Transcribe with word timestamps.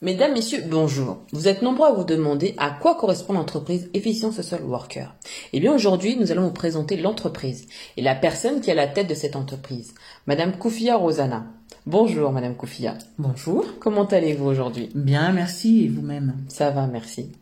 Mesdames, 0.00 0.32
Messieurs, 0.32 0.62
bonjour. 0.64 1.18
Vous 1.32 1.48
êtes 1.48 1.60
nombreux 1.60 1.88
à 1.88 1.92
vous 1.92 2.04
demander 2.04 2.54
à 2.56 2.70
quoi 2.70 2.94
correspond 2.94 3.32
l'entreprise 3.32 3.90
Efficient 3.94 4.30
Social 4.30 4.62
Worker. 4.62 5.12
Eh 5.52 5.58
bien, 5.58 5.74
aujourd'hui, 5.74 6.16
nous 6.16 6.30
allons 6.30 6.44
vous 6.44 6.52
présenter 6.52 6.96
l'entreprise 6.96 7.66
et 7.96 8.02
la 8.02 8.14
personne 8.14 8.60
qui 8.60 8.70
est 8.70 8.74
à 8.74 8.76
la 8.76 8.86
tête 8.86 9.08
de 9.08 9.14
cette 9.14 9.34
entreprise, 9.34 9.94
Madame 10.28 10.56
Koufia 10.56 10.96
Rosana. 10.96 11.46
Bonjour, 11.86 12.32
Madame 12.32 12.54
Koufia. 12.54 12.98
Bonjour. 13.18 13.64
Comment 13.80 14.04
allez-vous 14.04 14.46
aujourd'hui? 14.46 14.90
Bien, 14.94 15.32
merci. 15.32 15.84
Et 15.84 15.88
vous-même? 15.88 16.34
Ça 16.48 16.70
va, 16.70 16.86
merci. 16.86 17.32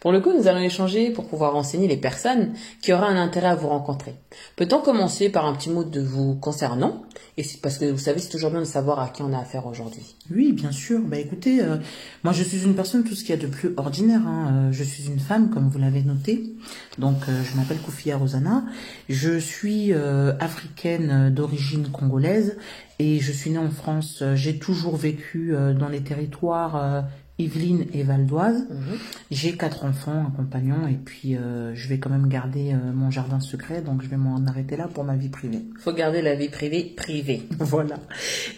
Pour 0.00 0.12
le 0.12 0.20
coup, 0.20 0.32
nous 0.32 0.46
allons 0.46 0.60
échanger 0.60 1.10
pour 1.10 1.26
pouvoir 1.26 1.52
renseigner 1.52 1.88
les 1.88 1.96
personnes 1.96 2.52
qui 2.82 2.92
auraient 2.92 3.08
un 3.08 3.16
intérêt 3.16 3.48
à 3.48 3.56
vous 3.56 3.68
rencontrer. 3.68 4.14
Peut-on 4.54 4.80
commencer 4.80 5.28
par 5.28 5.44
un 5.44 5.54
petit 5.54 5.70
mot 5.70 5.82
de 5.82 6.00
vous 6.00 6.36
concernant? 6.36 7.02
Et 7.36 7.44
parce 7.60 7.76
que 7.78 7.84
vous 7.90 7.98
savez, 7.98 8.20
c'est 8.20 8.30
toujours 8.30 8.50
bien 8.50 8.60
de 8.60 8.64
savoir 8.64 9.00
à 9.00 9.08
qui 9.08 9.22
on 9.22 9.32
a 9.32 9.38
affaire 9.38 9.66
aujourd'hui. 9.66 10.14
Oui, 10.30 10.52
bien 10.52 10.72
sûr. 10.72 11.00
Bah 11.00 11.18
écoutez, 11.18 11.60
euh, 11.60 11.76
moi 12.24 12.32
je 12.32 12.42
suis 12.42 12.64
une 12.64 12.74
personne 12.74 13.04
tout 13.04 13.14
ce 13.14 13.24
qu'il 13.24 13.34
y 13.34 13.38
a 13.38 13.42
de 13.42 13.46
plus 13.46 13.74
ordinaire. 13.76 14.22
Hein. 14.26 14.48
Euh, 14.52 14.72
je 14.72 14.84
suis 14.84 15.06
une 15.06 15.18
femme, 15.18 15.50
comme 15.50 15.68
vous 15.68 15.78
l'avez 15.78 16.02
noté. 16.02 16.54
Donc 16.98 17.16
euh, 17.28 17.42
je 17.44 17.56
m'appelle 17.56 17.78
Koufia 17.78 18.16
Rosana. 18.16 18.64
Je 19.08 19.36
suis 19.38 19.92
africaine 19.92 21.30
d'origine 21.34 21.88
congolaise 21.88 22.56
et 22.98 23.18
je 23.18 23.32
suis 23.32 23.50
née 23.50 23.58
en 23.58 23.70
France. 23.70 24.22
J'ai 24.34 24.58
toujours 24.58 24.96
vécu 24.96 25.54
dans 25.78 25.88
les 25.88 26.02
territoires 26.02 27.04
Yveline 27.38 27.84
et 27.92 28.02
Val 28.02 28.24
d'Oise. 28.24 28.66
Mhm. 28.70 28.98
J'ai 29.30 29.56
quatre 29.56 29.84
enfants, 29.84 30.26
un 30.26 30.30
compagnon, 30.30 30.88
et 30.88 30.94
puis 30.94 31.36
euh, 31.36 31.74
je 31.74 31.88
vais 31.88 31.98
quand 31.98 32.08
même 32.08 32.28
garder 32.28 32.72
euh, 32.72 32.92
mon 32.94 33.10
jardin 33.10 33.40
secret, 33.40 33.82
donc 33.82 34.02
je 34.02 34.08
vais 34.08 34.16
m'en 34.16 34.46
arrêter 34.46 34.76
là 34.76 34.88
pour 34.88 35.04
ma 35.04 35.16
vie 35.16 35.28
privée. 35.28 35.62
Faut 35.78 35.92
garder 35.92 36.22
la 36.22 36.34
vie 36.34 36.48
privée 36.48 36.94
privée. 36.96 37.42
voilà. 37.58 37.96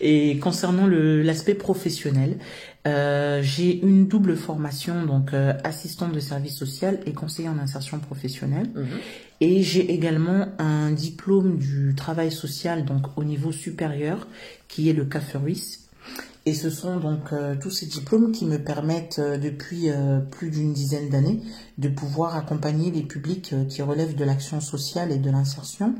Et 0.00 0.38
concernant 0.38 0.86
l'aspect 0.86 1.54
professionnel, 1.54 2.38
euh, 2.86 3.40
j'ai 3.42 3.80
une 3.82 4.06
double 4.06 4.36
formation, 4.36 5.04
donc 5.04 5.32
assistante 5.64 6.12
de 6.12 6.20
service 6.20 6.56
social 6.56 7.00
et 7.04 7.12
conseiller 7.12 7.48
en 7.48 7.58
insertion 7.58 7.98
professionnelle. 7.98 8.70
Mhm. 8.74 8.86
Et 9.40 9.62
j'ai 9.62 9.92
également 9.92 10.46
un 10.58 10.92
diplôme 10.92 11.58
du 11.58 11.94
travail 11.96 12.30
social, 12.30 12.84
donc 12.84 13.06
au 13.16 13.24
niveau 13.24 13.50
supérieur, 13.50 14.26
qui 14.68 14.88
est 14.88 14.92
le 14.92 15.04
CAFERUIS 15.04 15.87
et 16.48 16.54
ce 16.54 16.70
sont 16.70 16.96
donc 16.96 17.32
euh, 17.32 17.56
tous 17.60 17.70
ces 17.70 17.84
diplômes 17.84 18.32
qui 18.32 18.46
me 18.46 18.58
permettent 18.58 19.18
euh, 19.18 19.36
depuis 19.36 19.90
euh, 19.90 20.18
plus 20.20 20.50
d'une 20.50 20.72
dizaine 20.72 21.10
d'années 21.10 21.42
de 21.76 21.90
pouvoir 21.90 22.36
accompagner 22.36 22.90
les 22.90 23.02
publics 23.02 23.54
qui 23.68 23.82
relèvent 23.82 24.14
de 24.14 24.24
l'action 24.24 24.62
sociale 24.62 25.12
et 25.12 25.18
de 25.18 25.30
l'insertion, 25.30 25.94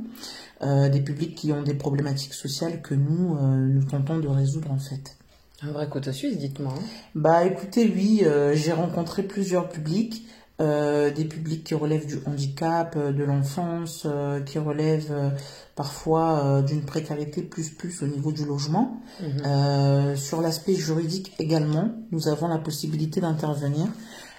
des 0.61 1.01
publics 1.01 1.37
qui 1.37 1.53
ont 1.53 1.63
des 1.63 1.75
problématiques 1.75 2.35
sociales 2.35 2.83
que 2.83 2.95
nous, 2.95 3.39
nous 3.39 3.85
tentons 3.85 4.19
de 4.19 4.27
résoudre 4.27 4.73
en 4.73 4.79
fait. 4.79 5.17
Un 5.63 5.71
vrai 5.71 5.89
côté 5.89 6.13
suisse, 6.13 6.37
dites-moi. 6.37 6.75
Hein. 6.77 6.83
Bah 7.15 7.45
écoutez, 7.45 7.89
oui, 7.95 8.25
j'ai 8.55 8.73
rencontré 8.73 9.23
plusieurs 9.23 9.69
publics. 9.69 10.27
Euh, 10.61 11.13
des 11.13 11.25
publics 11.25 11.63
qui 11.63 11.75
relèvent 11.77 12.07
du 12.07 12.19
handicap, 12.27 12.97
euh, 12.97 13.13
de 13.13 13.23
l'enfance, 13.23 14.03
euh, 14.07 14.41
qui 14.41 14.59
relèvent 14.59 15.33
parfois 15.77 16.63
d'une 16.67 16.83
précarité 16.83 17.43
plus 17.43 17.71
plus 17.71 18.03
au 18.03 18.09
niveau 18.09 18.33
du 18.33 18.45
logement. 18.45 19.01
Mhm. 19.21 20.17
sur 20.17 20.41
l'aspect 20.41 20.75
juridique 20.75 21.33
également, 21.39 21.93
nous 22.11 22.27
avons 22.27 22.49
la 22.49 22.59
possibilité 22.59 23.21
d'intervenir. 23.21 23.87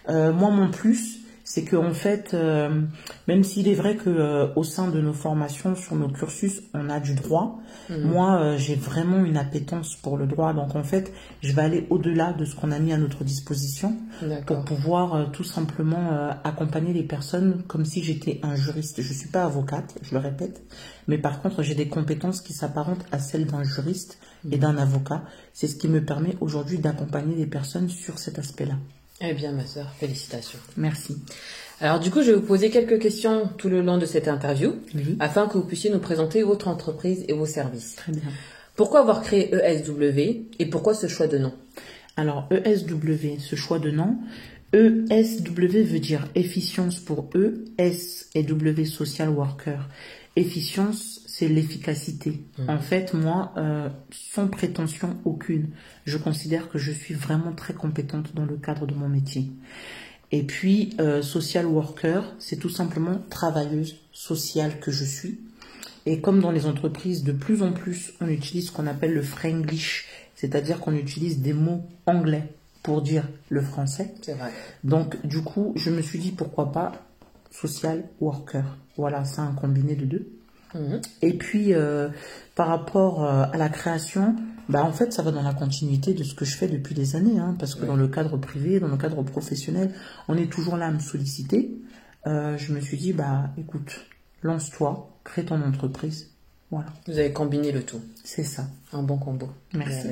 moi, 0.07 0.49
mon 0.51 0.69
plus, 0.69 1.19
c'est 1.49 1.63
que 1.63 1.75
en 1.75 1.95
fait, 1.95 2.35
euh, 2.35 2.83
même 3.27 3.43
s'il 3.43 3.67
est 3.67 3.73
vrai 3.73 3.95
que 3.95 4.11
euh, 4.11 4.53
au 4.55 4.63
sein 4.63 4.87
de 4.87 5.01
nos 5.01 5.13
formations, 5.13 5.75
sur 5.75 5.95
nos 5.95 6.07
cursus, 6.07 6.61
on 6.75 6.91
a 6.91 6.99
du 6.99 7.15
droit, 7.15 7.59
mhm. 7.89 8.03
moi, 8.03 8.39
euh, 8.39 8.57
j'ai 8.59 8.75
vraiment 8.75 9.25
une 9.25 9.35
appétence 9.35 9.95
pour 9.95 10.15
le 10.15 10.27
droit. 10.27 10.53
Donc 10.53 10.75
en 10.75 10.83
fait, 10.83 11.11
je 11.41 11.51
vais 11.51 11.63
aller 11.63 11.87
au-delà 11.89 12.33
de 12.33 12.45
ce 12.45 12.55
qu'on 12.55 12.71
a 12.71 12.77
mis 12.77 12.93
à 12.93 12.99
notre 12.99 13.23
disposition 13.23 13.97
pour 14.45 14.63
pouvoir 14.63 15.31
tout 15.31 15.43
simplement 15.43 16.29
accompagner 16.43 16.93
les 16.93 17.01
personnes 17.01 17.63
comme 17.67 17.83
si 17.83 18.03
j'étais 18.03 18.39
un 18.43 18.55
juriste. 18.55 19.01
Je 19.01 19.11
suis 19.11 19.29
pas 19.29 19.43
avocate, 19.43 19.97
je 20.03 20.13
le 20.13 20.19
répète, 20.19 20.61
mais 21.07 21.17
par 21.17 21.41
contre, 21.41 21.63
j'ai 21.63 21.73
des 21.73 21.87
compétences 21.87 22.41
qui 22.41 22.53
s'apparentent 22.53 23.05
à 23.11 23.17
celles 23.17 23.47
d'un 23.47 23.63
juriste 23.63 24.19
et 24.45 24.57
mhm. 24.57 24.61
d'un 24.61 24.77
avocat. 24.77 25.23
C'est 25.53 25.67
ce 25.67 25.77
qui 25.77 25.87
me 25.87 26.05
permet 26.05 26.37
aujourd'hui 26.41 26.77
d'accompagner 26.77 27.35
les 27.35 27.47
personnes 27.47 27.89
sur 27.89 28.19
cet 28.19 28.37
aspect-là. 28.37 28.75
Eh 29.21 29.33
bien, 29.33 29.51
ma 29.51 29.65
sœur, 29.65 29.91
félicitations. 29.99 30.59
Merci. 30.77 31.17
Alors, 31.81 31.99
du 31.99 32.09
coup, 32.11 32.21
je 32.21 32.31
vais 32.31 32.37
vous 32.37 32.45
poser 32.45 32.69
quelques 32.69 32.99
questions 32.99 33.49
tout 33.57 33.69
le 33.69 33.81
long 33.81 33.97
de 33.97 34.05
cette 34.05 34.27
interview, 34.27 34.75
afin 35.19 35.47
que 35.47 35.57
vous 35.57 35.63
puissiez 35.63 35.89
nous 35.89 35.99
présenter 35.99 36.43
votre 36.43 36.67
entreprise 36.67 37.25
et 37.27 37.33
vos 37.33 37.45
services. 37.45 37.95
Très 37.95 38.11
bien. 38.11 38.29
Pourquoi 38.75 39.01
avoir 39.01 39.21
créé 39.21 39.53
ESW 39.53 40.47
et 40.59 40.65
pourquoi 40.65 40.93
ce 40.93 41.07
choix 41.07 41.27
de 41.27 41.37
nom? 41.37 41.53
Alors, 42.15 42.47
ESW, 42.51 43.39
ce 43.39 43.55
choix 43.55 43.79
de 43.79 43.91
nom, 43.91 44.17
ESW 44.73 45.83
veut 45.83 45.99
dire 45.99 46.27
efficience 46.35 46.99
pour 46.99 47.29
E, 47.35 47.65
S 47.77 48.29
et 48.35 48.43
W 48.43 48.85
social 48.85 49.29
worker. 49.29 49.89
Efficience, 50.35 51.21
c'est 51.39 51.47
l'efficacité. 51.47 52.43
Mmh. 52.57 52.69
En 52.69 52.79
fait, 52.79 53.13
moi, 53.13 53.53
euh, 53.55 53.87
sans 54.11 54.47
prétention 54.47 55.15
aucune, 55.23 55.69
je 56.03 56.17
considère 56.17 56.67
que 56.67 56.77
je 56.77 56.91
suis 56.91 57.13
vraiment 57.13 57.53
très 57.53 57.73
compétente 57.73 58.35
dans 58.35 58.43
le 58.43 58.57
cadre 58.57 58.85
de 58.85 58.93
mon 58.93 59.07
métier. 59.07 59.49
Et 60.33 60.43
puis, 60.43 60.97
euh, 60.99 61.21
social 61.21 61.65
worker, 61.65 62.35
c'est 62.39 62.57
tout 62.57 62.69
simplement 62.69 63.21
travailleuse 63.29 63.95
sociale 64.11 64.81
que 64.81 64.91
je 64.91 65.05
suis. 65.05 65.39
Et 66.05 66.19
comme 66.19 66.41
dans 66.41 66.51
les 66.51 66.65
entreprises, 66.65 67.23
de 67.23 67.31
plus 67.31 67.63
en 67.63 67.71
plus, 67.71 68.11
on 68.19 68.27
utilise 68.27 68.67
ce 68.67 68.71
qu'on 68.73 68.87
appelle 68.87 69.13
le 69.13 69.21
franglish, 69.21 70.07
c'est-à-dire 70.35 70.81
qu'on 70.81 70.93
utilise 70.93 71.39
des 71.39 71.53
mots 71.53 71.85
anglais 72.05 72.49
pour 72.83 73.01
dire 73.01 73.23
le 73.47 73.61
français. 73.61 74.13
C'est 74.23 74.33
vrai. 74.33 74.51
Donc, 74.83 75.25
du 75.25 75.41
coup, 75.41 75.71
je 75.77 75.89
me 75.89 76.01
suis 76.01 76.19
dit 76.19 76.31
pourquoi 76.31 76.73
pas 76.73 76.91
social 77.49 78.03
worker. 78.19 78.77
Voilà, 78.97 79.23
c'est 79.23 79.39
un 79.39 79.53
combiné 79.53 79.95
de 79.95 80.03
deux. 80.05 80.38
Mhm. 80.73 81.01
Et 81.21 81.33
puis, 81.33 81.73
euh, 81.73 82.09
par 82.55 82.67
rapport 82.67 83.23
euh, 83.23 83.45
à 83.51 83.57
la 83.57 83.69
création, 83.69 84.35
bah, 84.67 84.83
en 84.83 84.91
fait, 84.91 85.13
ça 85.13 85.21
va 85.21 85.31
dans 85.31 85.41
la 85.41 85.53
continuité 85.53 86.13
de 86.13 86.23
ce 86.23 86.33
que 86.33 86.45
je 86.45 86.55
fais 86.55 86.67
depuis 86.67 86.95
des 86.95 87.15
années, 87.15 87.39
hein, 87.39 87.55
parce 87.57 87.75
que 87.75 87.85
dans 87.85 87.95
le 87.95 88.07
cadre 88.07 88.37
privé, 88.37 88.79
dans 88.79 88.87
le 88.87 88.97
cadre 88.97 89.23
professionnel, 89.23 89.93
on 90.27 90.37
est 90.37 90.51
toujours 90.51 90.77
là 90.77 90.87
à 90.87 90.91
me 90.91 90.99
solliciter. 90.99 91.71
Euh, 92.27 92.57
je 92.57 92.73
me 92.73 92.81
suis 92.81 92.97
dit, 92.97 93.13
bah, 93.13 93.49
écoute, 93.57 94.05
lance-toi, 94.43 95.09
crée 95.23 95.45
ton 95.45 95.61
entreprise. 95.61 96.31
Voilà. 96.71 96.87
Vous 97.07 97.17
avez 97.17 97.33
combiné 97.33 97.71
le 97.71 97.81
tout. 97.81 98.01
C'est 98.23 98.43
ça. 98.43 98.67
Un 98.93 99.01
bon 99.01 99.17
combo. 99.17 99.49
Merci. 99.73 100.07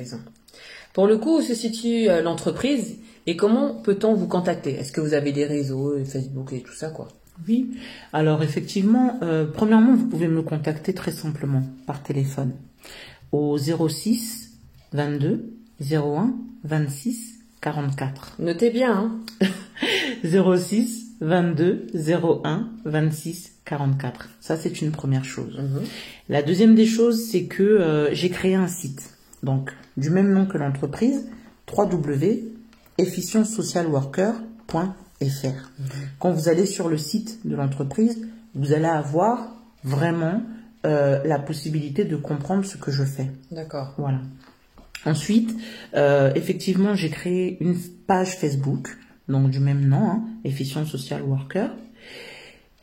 Pour 0.94 1.06
le 1.06 1.17
coup, 1.19 1.38
où 1.38 1.41
se 1.41 1.53
situe 1.53 2.07
l'entreprise 2.23 2.97
et 3.28 3.35
comment 3.35 3.75
peut-on 3.75 4.16
vous 4.16 4.28
contacter? 4.28 4.73
Est-ce 4.73 4.91
que 4.91 5.01
vous 5.01 5.13
avez 5.13 5.31
des 5.31 5.46
réseaux, 5.46 6.03
Facebook 6.03 6.51
et 6.53 6.62
tout 6.62 6.73
ça, 6.73 6.90
quoi? 6.90 7.09
Oui, 7.47 7.77
alors 8.13 8.43
effectivement, 8.43 9.19
euh, 9.21 9.45
premièrement, 9.45 9.95
vous 9.95 10.07
pouvez 10.07 10.27
me 10.27 10.41
contacter 10.41 10.93
très 10.93 11.11
simplement 11.11 11.63
par 11.85 12.01
téléphone 12.01 12.53
au 13.31 13.57
06 13.57 14.57
22 14.93 15.53
01 15.81 16.33
26 16.63 17.39
44. 17.61 18.35
Notez 18.39 18.69
bien. 18.69 19.19
Hein 19.41 19.47
06 20.23 21.15
22 21.21 21.87
01 21.93 22.69
26 22.85 23.53
44. 23.65 24.29
Ça, 24.39 24.55
c'est 24.55 24.81
une 24.81 24.91
première 24.91 25.25
chose. 25.25 25.57
Mhm. 25.57 25.81
La 26.29 26.41
deuxième 26.41 26.75
des 26.75 26.85
choses, 26.85 27.23
c'est 27.29 27.45
que 27.45 27.63
euh, 27.63 28.13
j'ai 28.13 28.29
créé 28.29 28.55
un 28.55 28.67
site. 28.67 29.17
Donc, 29.43 29.71
du 29.97 30.09
même 30.09 30.31
nom 30.31 30.45
que 30.45 30.57
l'entreprise, 30.57 31.27
www.efficientsocialworker.fr 35.22 35.25
faire. 35.25 35.72
Quand 36.19 36.31
vous 36.31 36.50
allez 36.50 36.66
sur 36.66 36.89
le 36.89 36.97
site 36.97 37.39
de 37.45 37.55
l'entreprise, 37.55 38.28
vous 38.55 38.73
allez 38.73 38.85
avoir 38.85 39.50
vraiment 39.83 40.41
euh, 40.85 41.23
la 41.25 41.39
possibilité 41.39 42.05
de 42.05 42.16
comprendre 42.16 42.66
ce 42.66 42.78
que 42.78 42.91
je 42.91 43.03
fais. 43.03 43.31
D'accord. 43.52 43.93
Voilà. 43.97 44.19
Ensuite, 45.05 45.55
euh, 45.96 46.31
effectivement, 46.35 46.96
j'ai 46.96 47.09
créé 47.09 47.58
une 47.61 47.78
page 48.08 48.35
Facebook, 48.35 48.97
donc 49.28 49.49
du 49.49 49.59
même 49.59 49.87
nom, 49.87 50.09
hein, 50.09 50.23
Efficient 50.43 50.85
Social 50.85 51.22
Worker. 51.23 51.69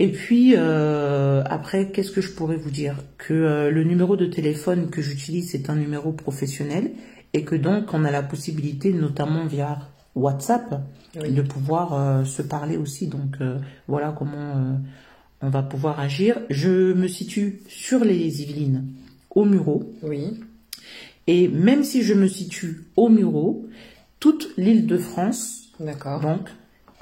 Et 0.01 0.11
puis 0.11 0.55
euh, 0.57 1.43
après, 1.45 1.91
qu'est-ce 1.93 2.11
que 2.11 2.21
je 2.21 2.33
pourrais 2.33 2.57
vous 2.57 2.71
dire? 2.71 2.97
Que 3.17 3.69
le 3.69 3.85
numéro 3.85 4.17
de 4.17 4.27
téléphone 4.27 4.91
que 4.91 5.01
j'utilise 5.03 5.55
est 5.55 5.71
un 5.71 5.77
numéro 5.77 6.13
professionnel 6.13 6.91
et 7.33 7.45
que 7.45 7.55
donc 7.55 7.95
on 7.95 8.05
a 8.05 8.11
la 8.11 8.23
possibilité, 8.23 8.93
notamment 8.93 9.47
via 9.47 9.79
WhatsApp, 10.15 10.81
de 11.15 11.43
pouvoir 11.43 11.95
euh, 11.95 12.25
se 12.25 12.43
parler 12.43 12.77
aussi. 12.77 13.09
Donc 13.09 13.37
euh, 13.41 13.59
voilà 13.89 14.15
comment 14.17 14.33
euh, 14.57 14.75
on 15.43 15.51
va 15.51 15.63
pouvoir 15.63 16.01
agir. 16.01 16.41
Je 16.51 16.93
me 16.93 17.09
situe 17.09 17.61
sur 17.69 18.05
les 18.05 18.43
Yvelines, 18.43 18.85
au 19.31 19.45
Muro. 19.45 19.93
Oui. 20.03 20.41
Et 21.27 21.49
même 21.49 21.85
si 21.85 22.03
je 22.03 22.15
me 22.15 22.29
situe 22.29 22.85
au 22.97 23.09
Muro, 23.09 23.67
toute 24.21 24.49
l'île 24.57 24.87
de 24.87 24.99
France, 24.99 25.69
D'accord. 25.81 26.21
donc 26.21 26.49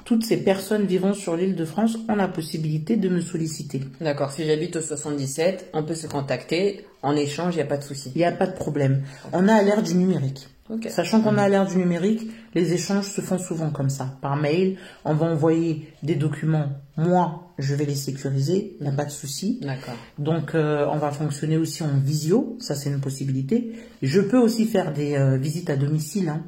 toutes 0.05 0.25
ces 0.25 0.37
personnes 0.37 0.85
vivant 0.85 1.13
sur 1.13 1.35
l'île 1.35 1.55
de 1.55 1.65
France 1.65 1.97
ont 2.09 2.15
la 2.15 2.27
possibilité 2.27 2.97
de 2.97 3.09
me 3.09 3.21
solliciter. 3.21 3.81
D'accord, 4.01 4.31
si 4.31 4.45
j'habite 4.45 4.75
au 4.75 4.81
77, 4.81 5.69
on 5.73 5.83
peut 5.83 5.95
se 5.95 6.07
contacter. 6.07 6.85
En 7.01 7.15
échange, 7.15 7.53
il 7.55 7.57
n'y 7.57 7.63
a 7.63 7.67
pas 7.67 7.77
de 7.77 7.83
souci. 7.83 8.11
Il 8.15 8.17
n'y 8.17 8.25
a 8.25 8.31
pas 8.31 8.47
de 8.47 8.55
problème. 8.55 9.03
On 9.31 9.47
a 9.47 9.53
à 9.53 9.61
l'ère 9.61 9.83
du 9.83 9.95
numérique. 9.95 10.47
Sachant 10.89 11.21
qu'on 11.21 11.37
a 11.37 11.49
l'ère 11.49 11.65
du 11.65 11.77
numérique, 11.77 12.31
les 12.53 12.73
échanges 12.73 13.09
se 13.09 13.21
font 13.21 13.37
souvent 13.37 13.69
comme 13.69 13.89
ça, 13.89 14.17
par 14.21 14.37
mail. 14.37 14.77
On 15.03 15.13
va 15.13 15.27
envoyer 15.27 15.93
des 16.03 16.15
documents. 16.15 16.69
Moi, 16.95 17.53
je 17.59 17.75
vais 17.75 17.85
les 17.85 17.95
sécuriser, 17.95 18.77
il 18.79 18.83
n'y 18.83 18.93
a 18.93 18.95
pas 18.95 19.05
de 19.05 19.11
souci. 19.11 19.59
D'accord. 19.61 19.95
Donc, 20.17 20.55
euh, 20.55 20.85
on 20.89 20.97
va 20.97 21.11
fonctionner 21.11 21.57
aussi 21.57 21.83
en 21.83 21.97
visio, 21.97 22.57
ça 22.59 22.75
c'est 22.75 22.89
une 22.89 23.01
possibilité. 23.01 23.73
Je 24.01 24.21
peux 24.21 24.39
aussi 24.39 24.65
faire 24.65 24.93
des 24.93 25.15
euh, 25.15 25.37
visites 25.37 25.69
à 25.69 25.75
domicile. 25.75 26.29
Hein. 26.29 26.43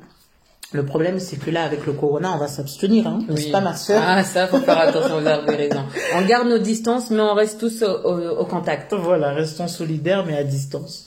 Le 0.71 0.83
problème, 0.83 1.19
c'est 1.19 1.37
que 1.37 1.51
là, 1.51 1.63
avec 1.63 1.85
le 1.85 1.93
corona, 1.93 2.33
on 2.33 2.37
va 2.37 2.47
s'abstenir, 2.47 3.07
hein, 3.07 3.19
n'est-ce 3.29 3.49
pas, 3.49 3.61
ma 3.61 3.75
soeur 3.75 4.01
Ah, 4.05 4.23
ça, 4.23 4.47
faut 4.47 4.59
faire 4.59 4.79
attention, 4.79 5.21
vous 5.21 5.27
avez 5.27 5.55
raison. 5.55 5.83
On 6.15 6.25
garde 6.25 6.47
nos 6.47 6.57
distances, 6.57 7.11
mais 7.11 7.21
on 7.21 7.33
reste 7.33 7.59
tous 7.59 7.83
au, 7.83 8.45
contact. 8.45 8.93
Voilà, 8.93 9.31
restons 9.31 9.67
solidaires, 9.67 10.25
mais 10.25 10.35
à 10.35 10.43
distance. 10.43 11.05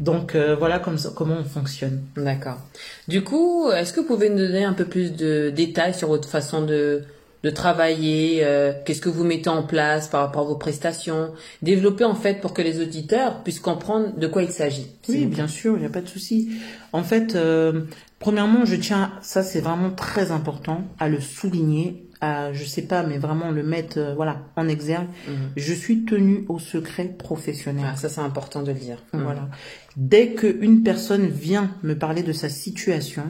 Donc, 0.00 0.34
euh, 0.34 0.56
voilà 0.56 0.78
comme 0.78 0.98
comment 1.14 1.36
on 1.40 1.44
fonctionne. 1.44 2.02
D'accord. 2.16 2.58
Du 3.06 3.22
coup, 3.22 3.70
est-ce 3.70 3.92
que 3.92 4.00
vous 4.00 4.06
pouvez 4.06 4.30
nous 4.30 4.38
donner 4.38 4.64
un 4.64 4.74
peu 4.74 4.84
plus 4.84 5.12
de 5.14 5.50
détails 5.50 5.94
sur 5.94 6.08
votre 6.08 6.28
façon 6.28 6.62
de, 6.62 7.04
de 7.44 7.50
travailler, 7.50 8.40
euh, 8.42 8.72
qu'est-ce 8.84 9.00
que 9.00 9.08
vous 9.08 9.24
mettez 9.24 9.48
en 9.48 9.62
place 9.62 10.08
par 10.08 10.22
rapport 10.22 10.42
à 10.42 10.48
vos 10.48 10.56
prestations, 10.56 11.32
développer 11.62 12.04
en 12.04 12.14
fait 12.14 12.40
pour 12.40 12.52
que 12.52 12.62
les 12.62 12.80
auditeurs 12.80 13.42
puissent 13.42 13.60
comprendre 13.60 14.16
de 14.16 14.26
quoi 14.26 14.42
il 14.42 14.50
s'agit. 14.50 14.88
Oui, 15.08 15.26
bien 15.26 15.46
sûr, 15.46 15.76
il 15.76 15.80
n'y 15.80 15.86
a 15.86 15.90
pas 15.90 16.00
de 16.00 16.08
souci. 16.08 16.50
En 16.92 17.02
fait, 17.02 17.36
euh, 17.36 17.82
premièrement, 18.18 18.64
je 18.64 18.76
tiens, 18.76 19.12
ça 19.22 19.42
c'est 19.42 19.60
vraiment 19.60 19.90
très 19.90 20.32
important 20.32 20.82
à 20.98 21.08
le 21.08 21.20
souligner, 21.20 22.04
à, 22.20 22.52
je 22.52 22.64
sais 22.64 22.82
pas, 22.82 23.04
mais 23.04 23.18
vraiment 23.18 23.52
le 23.52 23.62
mettre, 23.62 23.98
euh, 23.98 24.14
voilà, 24.14 24.42
en 24.56 24.66
exergue. 24.68 25.06
Mhm. 25.28 25.34
Je 25.56 25.72
suis 25.74 26.04
tenue 26.04 26.44
au 26.48 26.58
secret 26.58 27.04
professionnel. 27.04 27.84
Ah, 27.86 27.96
ça 27.96 28.08
c'est 28.08 28.20
important 28.20 28.62
de 28.62 28.72
le 28.72 28.78
dire. 28.78 28.98
Mhm. 29.12 29.22
Voilà. 29.22 29.48
Dès 29.96 30.32
qu'une 30.32 30.82
personne 30.82 31.28
vient 31.28 31.70
me 31.84 31.96
parler 31.96 32.24
de 32.24 32.32
sa 32.32 32.48
situation, 32.48 33.24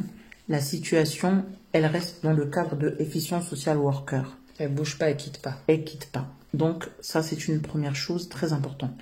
la 0.49 0.61
situation 0.61 1.45
elle 1.73 1.87
reste 1.87 2.23
dans 2.23 2.33
le 2.33 2.47
cadre 2.47 2.77
de 2.77 2.97
efficient 2.99 3.43
social 3.43 3.79
worker. 3.79 4.37
Elle 4.59 4.73
bouge 4.73 4.99
pas, 4.99 5.11
elle 5.11 5.17
quitte 5.17 5.41
pas. 5.41 5.57
Elle 5.67 5.85
quitte 5.85 6.11
pas. 6.11 6.27
Donc 6.55 6.89
ça 7.01 7.23
c'est 7.23 7.49
une 7.49 7.61
première 7.61 7.95
chose 7.95 8.29
très 8.29 8.53
importante. 8.53 8.93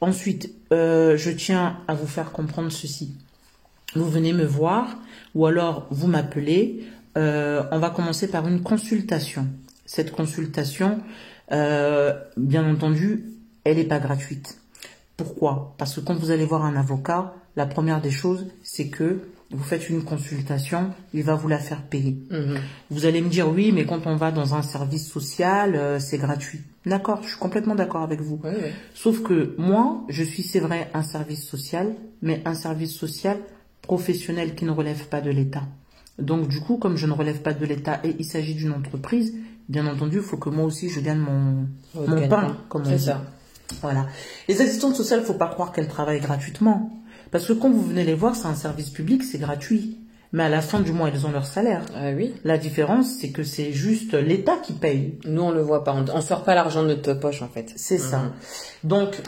Ensuite, 0.00 0.54
euh, 0.72 1.16
je 1.16 1.30
tiens 1.30 1.78
à 1.88 1.94
vous 1.94 2.06
faire 2.06 2.32
comprendre 2.32 2.70
ceci. 2.70 3.14
Vous 3.94 4.08
venez 4.08 4.32
me 4.32 4.44
voir 4.44 4.96
ou 5.34 5.46
alors 5.46 5.86
vous 5.90 6.06
m'appelez. 6.06 6.84
Euh, 7.16 7.64
on 7.70 7.78
va 7.78 7.90
commencer 7.90 8.28
par 8.28 8.46
une 8.46 8.62
consultation. 8.62 9.48
Cette 9.84 10.12
consultation, 10.12 11.00
euh, 11.52 12.14
bien 12.36 12.68
entendu, 12.68 13.24
elle 13.64 13.76
n'est 13.76 13.84
pas 13.84 13.98
gratuite. 13.98 14.58
Pourquoi? 15.16 15.74
Parce 15.76 15.96
que 15.96 16.00
quand 16.00 16.14
vous 16.14 16.30
allez 16.30 16.44
voir 16.44 16.64
un 16.64 16.76
avocat, 16.76 17.34
la 17.56 17.66
première 17.66 18.00
des 18.00 18.10
choses, 18.10 18.46
c'est 18.62 18.88
que 18.88 19.20
vous 19.52 19.64
faites 19.64 19.88
une 19.88 20.04
consultation, 20.04 20.92
il 21.12 21.24
va 21.24 21.34
vous 21.34 21.48
la 21.48 21.58
faire 21.58 21.82
payer. 21.82 22.16
Mhm. 22.30 22.58
Vous 22.90 23.04
allez 23.04 23.20
me 23.20 23.28
dire 23.28 23.48
oui, 23.48 23.72
mais 23.72 23.84
quand 23.84 24.06
on 24.06 24.16
va 24.16 24.30
dans 24.30 24.54
un 24.54 24.62
service 24.62 25.08
social, 25.08 25.74
euh, 25.74 25.98
c'est 25.98 26.18
gratuit. 26.18 26.60
D'accord, 26.86 27.22
je 27.22 27.28
suis 27.28 27.38
complètement 27.38 27.74
d'accord 27.74 28.02
avec 28.02 28.20
vous. 28.20 28.40
Sauf 28.94 29.22
que 29.22 29.54
moi, 29.58 30.02
je 30.08 30.22
suis, 30.22 30.42
c'est 30.42 30.60
vrai, 30.60 30.90
un 30.94 31.02
service 31.02 31.44
social, 31.44 31.94
mais 32.22 32.42
un 32.44 32.54
service 32.54 32.92
social 32.92 33.38
professionnel 33.82 34.54
qui 34.54 34.64
ne 34.64 34.70
relève 34.70 35.08
pas 35.08 35.20
de 35.20 35.30
l'État. 35.30 35.62
Donc 36.18 36.48
du 36.48 36.60
coup, 36.60 36.76
comme 36.76 36.96
je 36.96 37.06
ne 37.06 37.12
relève 37.12 37.40
pas 37.40 37.54
de 37.54 37.64
l'État 37.64 38.00
et 38.04 38.14
il 38.18 38.24
s'agit 38.24 38.54
d'une 38.54 38.72
entreprise, 38.72 39.34
bien 39.68 39.86
entendu, 39.86 40.18
il 40.18 40.22
faut 40.22 40.36
que 40.36 40.50
moi 40.50 40.64
aussi 40.64 40.88
je 40.90 41.00
gagne 41.00 41.18
mon, 41.18 41.66
mon 41.94 42.28
pain, 42.28 42.56
comme 42.68 42.82
on 42.82 42.90
dit. 42.90 42.98
Ça. 42.98 43.22
Voilà. 43.80 44.06
Les 44.48 44.60
assistantes 44.60 44.96
sociales, 44.96 45.22
faut 45.22 45.34
pas 45.34 45.48
croire 45.48 45.72
qu'elles 45.72 45.88
travaillent 45.88 46.20
gratuitement. 46.20 46.90
Parce 47.30 47.46
que 47.46 47.52
quand 47.52 47.70
vous 47.70 47.82
venez 47.82 48.04
les 48.04 48.14
voir, 48.14 48.34
c'est 48.34 48.46
un 48.46 48.54
service 48.54 48.90
public, 48.90 49.22
c'est 49.22 49.38
gratuit. 49.38 49.98
Mais 50.32 50.44
à 50.44 50.48
la 50.48 50.60
fin 50.60 50.80
du 50.80 50.92
mois, 50.92 51.08
elles 51.08 51.26
ont 51.26 51.32
leur 51.32 51.46
salaire. 51.46 51.82
Ah 51.94 52.10
oui. 52.14 52.34
La 52.44 52.56
différence, 52.56 53.16
c'est 53.20 53.30
que 53.30 53.42
c'est 53.42 53.72
juste 53.72 54.14
l'État 54.14 54.56
qui 54.62 54.74
paye. 54.74 55.18
Nous, 55.24 55.42
on 55.42 55.50
le 55.50 55.60
voit 55.60 55.82
pas. 55.82 55.92
On, 55.92 56.16
ne 56.16 56.20
sort 56.20 56.44
pas 56.44 56.54
l'argent 56.54 56.82
de 56.82 56.88
notre 56.88 57.14
poche, 57.14 57.42
en 57.42 57.48
fait. 57.48 57.72
C'est 57.76 57.98
ça. 57.98 58.18
Mhm. 58.18 58.32
Donc, 58.84 59.20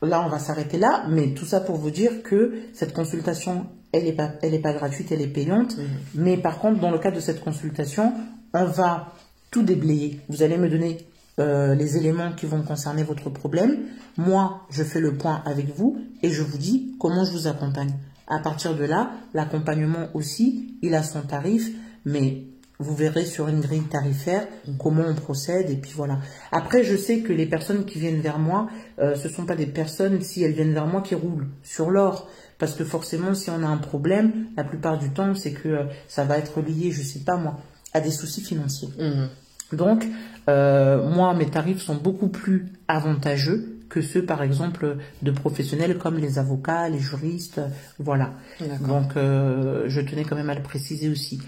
là, 0.00 0.22
on 0.24 0.28
va 0.28 0.38
s'arrêter 0.38 0.78
là. 0.78 1.06
Mais 1.08 1.34
tout 1.34 1.44
ça 1.44 1.60
pour 1.60 1.76
vous 1.76 1.90
dire 1.90 2.22
que 2.22 2.54
cette 2.72 2.92
consultation, 2.92 3.66
elle 3.92 4.06
est 4.06 4.12
pas, 4.12 4.30
elle 4.42 4.54
est 4.54 4.60
pas 4.60 4.72
gratuite, 4.72 5.10
elle 5.10 5.22
est 5.22 5.26
payante. 5.26 5.76
Mhm. 5.76 5.84
Mais 6.14 6.36
par 6.36 6.60
contre, 6.60 6.80
dans 6.80 6.92
le 6.92 6.98
cadre 6.98 7.16
de 7.16 7.20
cette 7.20 7.40
consultation, 7.40 8.12
on 8.52 8.64
va 8.64 9.12
tout 9.50 9.62
déblayer. 9.62 10.20
Vous 10.28 10.44
allez 10.44 10.56
me 10.56 10.68
donner 10.68 10.98
euh, 11.40 11.74
les 11.74 11.96
éléments 11.96 12.32
qui 12.32 12.46
vont 12.46 12.62
concerner 12.62 13.02
votre 13.02 13.30
problème. 13.30 13.86
Moi, 14.16 14.60
je 14.70 14.84
fais 14.84 15.00
le 15.00 15.16
point 15.16 15.42
avec 15.44 15.74
vous 15.74 15.98
et 16.22 16.30
je 16.30 16.42
vous 16.42 16.58
dis 16.58 16.94
comment 17.00 17.24
je 17.24 17.32
vous 17.32 17.46
accompagne. 17.46 17.94
À 18.26 18.38
partir 18.38 18.76
de 18.76 18.84
là, 18.84 19.10
l'accompagnement 19.34 20.08
aussi, 20.14 20.78
il 20.82 20.94
a 20.94 21.02
son 21.02 21.22
tarif, 21.22 21.70
mais 22.04 22.44
vous 22.78 22.94
verrez 22.94 23.24
sur 23.24 23.48
une 23.48 23.60
grille 23.60 23.82
tarifaire 23.82 24.46
comment 24.78 25.04
on 25.06 25.14
procède 25.14 25.70
et 25.70 25.76
puis 25.76 25.92
voilà. 25.94 26.18
Après, 26.50 26.84
je 26.84 26.96
sais 26.96 27.20
que 27.20 27.32
les 27.32 27.46
personnes 27.46 27.84
qui 27.84 27.98
viennent 27.98 28.20
vers 28.20 28.38
moi, 28.38 28.68
euh, 28.98 29.14
ce 29.14 29.28
sont 29.28 29.46
pas 29.46 29.56
des 29.56 29.66
personnes 29.66 30.20
si 30.22 30.42
elles 30.42 30.52
viennent 30.52 30.74
vers 30.74 30.86
moi 30.86 31.02
qui 31.02 31.14
roulent 31.14 31.48
sur 31.62 31.90
l'or, 31.90 32.28
parce 32.58 32.74
que 32.74 32.84
forcément, 32.84 33.34
si 33.34 33.50
on 33.50 33.62
a 33.62 33.66
un 33.66 33.76
problème, 33.76 34.46
la 34.56 34.64
plupart 34.64 34.98
du 34.98 35.10
temps, 35.10 35.34
c'est 35.34 35.52
que 35.52 35.68
euh, 35.68 35.84
ça 36.08 36.24
va 36.24 36.38
être 36.38 36.60
lié, 36.60 36.90
je 36.90 37.02
sais 37.02 37.20
pas 37.20 37.36
moi, 37.36 37.58
à 37.92 38.00
des 38.00 38.10
soucis 38.10 38.42
financiers. 38.42 38.88
Mmh. 38.98 39.26
Donc, 39.74 40.06
euh, 40.48 41.08
moi, 41.08 41.34
mes 41.34 41.46
tarifs 41.46 41.82
sont 41.82 41.94
beaucoup 41.94 42.28
plus 42.28 42.66
avantageux 42.88 43.80
que 43.88 44.02
ceux, 44.02 44.24
par 44.24 44.42
exemple, 44.42 44.96
de 45.22 45.30
professionnels 45.30 45.98
comme 45.98 46.18
les 46.18 46.38
avocats, 46.38 46.88
les 46.88 46.98
juristes, 46.98 47.60
voilà. 47.98 48.32
Donc, 48.80 49.16
euh, 49.16 49.84
je 49.86 50.00
tenais 50.00 50.24
quand 50.24 50.36
même 50.36 50.50
à 50.50 50.54
le 50.54 50.62
préciser 50.62 51.08
aussi. 51.08 51.40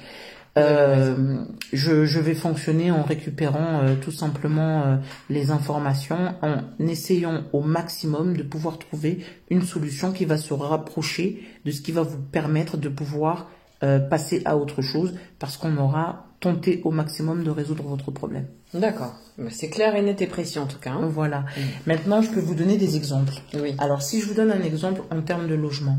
Euh, 0.59 1.45
je, 1.75 2.07
je, 2.07 2.19
vais 2.19 2.35
fonctionner 2.35 2.91
en 2.91 3.03
récupérant 3.03 3.83
tout 4.01 4.13
simplement 4.13 4.99
les 5.29 5.51
informations, 5.51 6.35
en 6.41 6.63
essayant 6.79 7.43
au 7.53 7.61
maximum 7.61 8.37
de 8.37 8.43
pouvoir 8.43 8.79
trouver 8.79 9.19
une 9.51 9.63
solution 9.63 10.13
qui 10.13 10.25
va 10.25 10.39
se 10.39 10.55
rapprocher 10.55 11.43
de 11.67 11.71
ce 11.71 11.83
qui 11.83 11.93
va 11.93 12.03
vous 12.03 12.19
permettre 12.19 12.79
de 12.79 12.89
pouvoir 12.89 13.51
passer 13.81 14.41
à 14.47 14.57
autre 14.57 14.81
chose, 14.81 15.15
parce 15.39 15.59
qu'on 15.59 15.77
aura 15.77 16.27
tenté 16.47 16.81
au 16.85 16.93
maximum 16.93 17.43
de 17.43 17.51
résoudre 17.51 17.83
votre 17.83 18.13
problème. 18.13 18.47
D'accord. 18.73 19.15
C'est 19.51 19.69
clair 19.69 19.97
et 19.97 20.03
net 20.03 20.23
et 20.23 20.29
précis 20.29 20.61
en 20.61 20.67
tout 20.67 20.79
cas. 20.79 20.93
Hein. 20.93 21.09
Voilà. 21.09 21.41
Mm. 21.41 21.61
Maintenant, 21.87 22.23
je 22.23 22.31
peux 22.31 22.41
vous 22.41 22.55
donner 22.55 22.77
des 22.77 22.95
exemples. 22.95 23.35
Oui. 23.55 23.75
Alors, 23.79 24.03
si 24.03 24.21
je 24.21 24.27
vous 24.27 24.35
donne 24.35 24.53
un 24.53 24.63
exemple 24.63 25.03
en 25.11 25.23
termes 25.23 25.49
de 25.49 25.55
logement. 25.55 25.99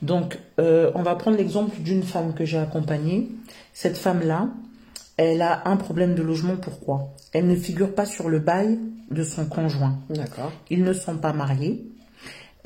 Donc, 0.00 0.38
euh, 0.58 0.90
on 0.94 1.02
va 1.02 1.14
prendre 1.14 1.36
l'exemple 1.36 1.78
d'une 1.80 2.02
femme 2.02 2.32
que 2.34 2.44
j'ai 2.46 2.58
accompagnée. 2.58 3.28
Cette 3.74 3.98
femme-là, 3.98 4.48
elle 5.18 5.42
a 5.42 5.68
un 5.68 5.76
problème 5.76 6.14
de 6.14 6.22
logement. 6.22 6.56
Pourquoi? 6.56 7.14
Elle 7.32 7.46
ne 7.46 7.56
figure 7.56 7.94
pas 7.94 8.06
sur 8.06 8.30
le 8.30 8.38
bail 8.38 8.78
de 9.10 9.24
son 9.24 9.44
conjoint. 9.44 9.98
D'accord. 10.08 10.52
Ils 10.70 10.84
ne 10.84 10.94
sont 10.94 11.18
pas 11.18 11.34
mariés. 11.34 11.84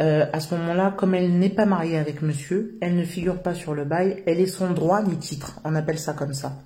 Euh, 0.01 0.27
à 0.33 0.41
ce 0.41 0.55
moment-là, 0.55 0.95
comme 0.97 1.15
elle 1.15 1.39
n'est 1.39 1.51
pas 1.51 1.67
mariée 1.67 1.99
avec 1.99 2.23
monsieur, 2.23 2.79
elle 2.81 2.97
ne 2.97 3.05
figure 3.05 3.43
pas 3.43 3.55
sur 3.55 3.75
le 3.75 3.85
bail, 3.85 4.23
elle 4.27 4.41
est 4.41 4.47
son 4.47 4.71
droit 4.71 5.03
ni 5.03 5.19
titre. 5.19 5.61
On 5.65 5.75
appelle 5.75 5.99
ça 5.99 6.15
comme 6.15 6.33
ça. 6.33 6.63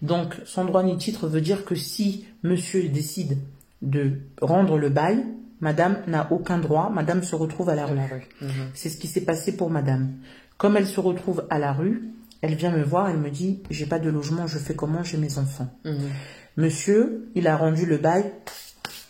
Donc, 0.00 0.36
son 0.46 0.64
droit 0.64 0.82
ni 0.82 0.96
titre 0.96 1.26
veut 1.26 1.42
dire 1.42 1.64
que 1.66 1.74
si 1.74 2.26
monsieur 2.42 2.88
décide 2.88 3.38
de 3.82 4.12
rendre 4.40 4.78
le 4.78 4.88
bail, 4.88 5.22
madame 5.60 5.98
n'a 6.06 6.32
aucun 6.32 6.58
droit, 6.58 6.90
madame 6.90 7.22
se 7.22 7.36
retrouve 7.36 7.68
à 7.68 7.74
la 7.74 7.84
rue. 7.84 7.98
Mhm. 8.40 8.50
C'est 8.74 8.88
ce 8.88 8.96
qui 8.96 9.06
s'est 9.06 9.22
passé 9.24 9.54
pour 9.56 9.68
madame. 9.68 10.08
Comme 10.56 10.76
elle 10.76 10.86
se 10.86 11.00
retrouve 11.00 11.44
à 11.50 11.58
la 11.58 11.72
rue, 11.72 12.08
elle 12.40 12.54
vient 12.54 12.70
me 12.70 12.82
voir, 12.82 13.10
elle 13.10 13.18
me 13.18 13.30
dit, 13.30 13.62
j'ai 13.70 13.86
pas 13.86 13.98
de 13.98 14.08
logement, 14.08 14.46
je 14.46 14.58
fais 14.58 14.74
comment, 14.74 15.02
j'ai 15.02 15.18
mes 15.18 15.38
enfants. 15.38 15.68
Mhm. 15.84 16.08
Monsieur, 16.56 17.30
il 17.34 17.46
a 17.48 17.56
rendu 17.56 17.84
le 17.84 17.98
bail, 17.98 18.32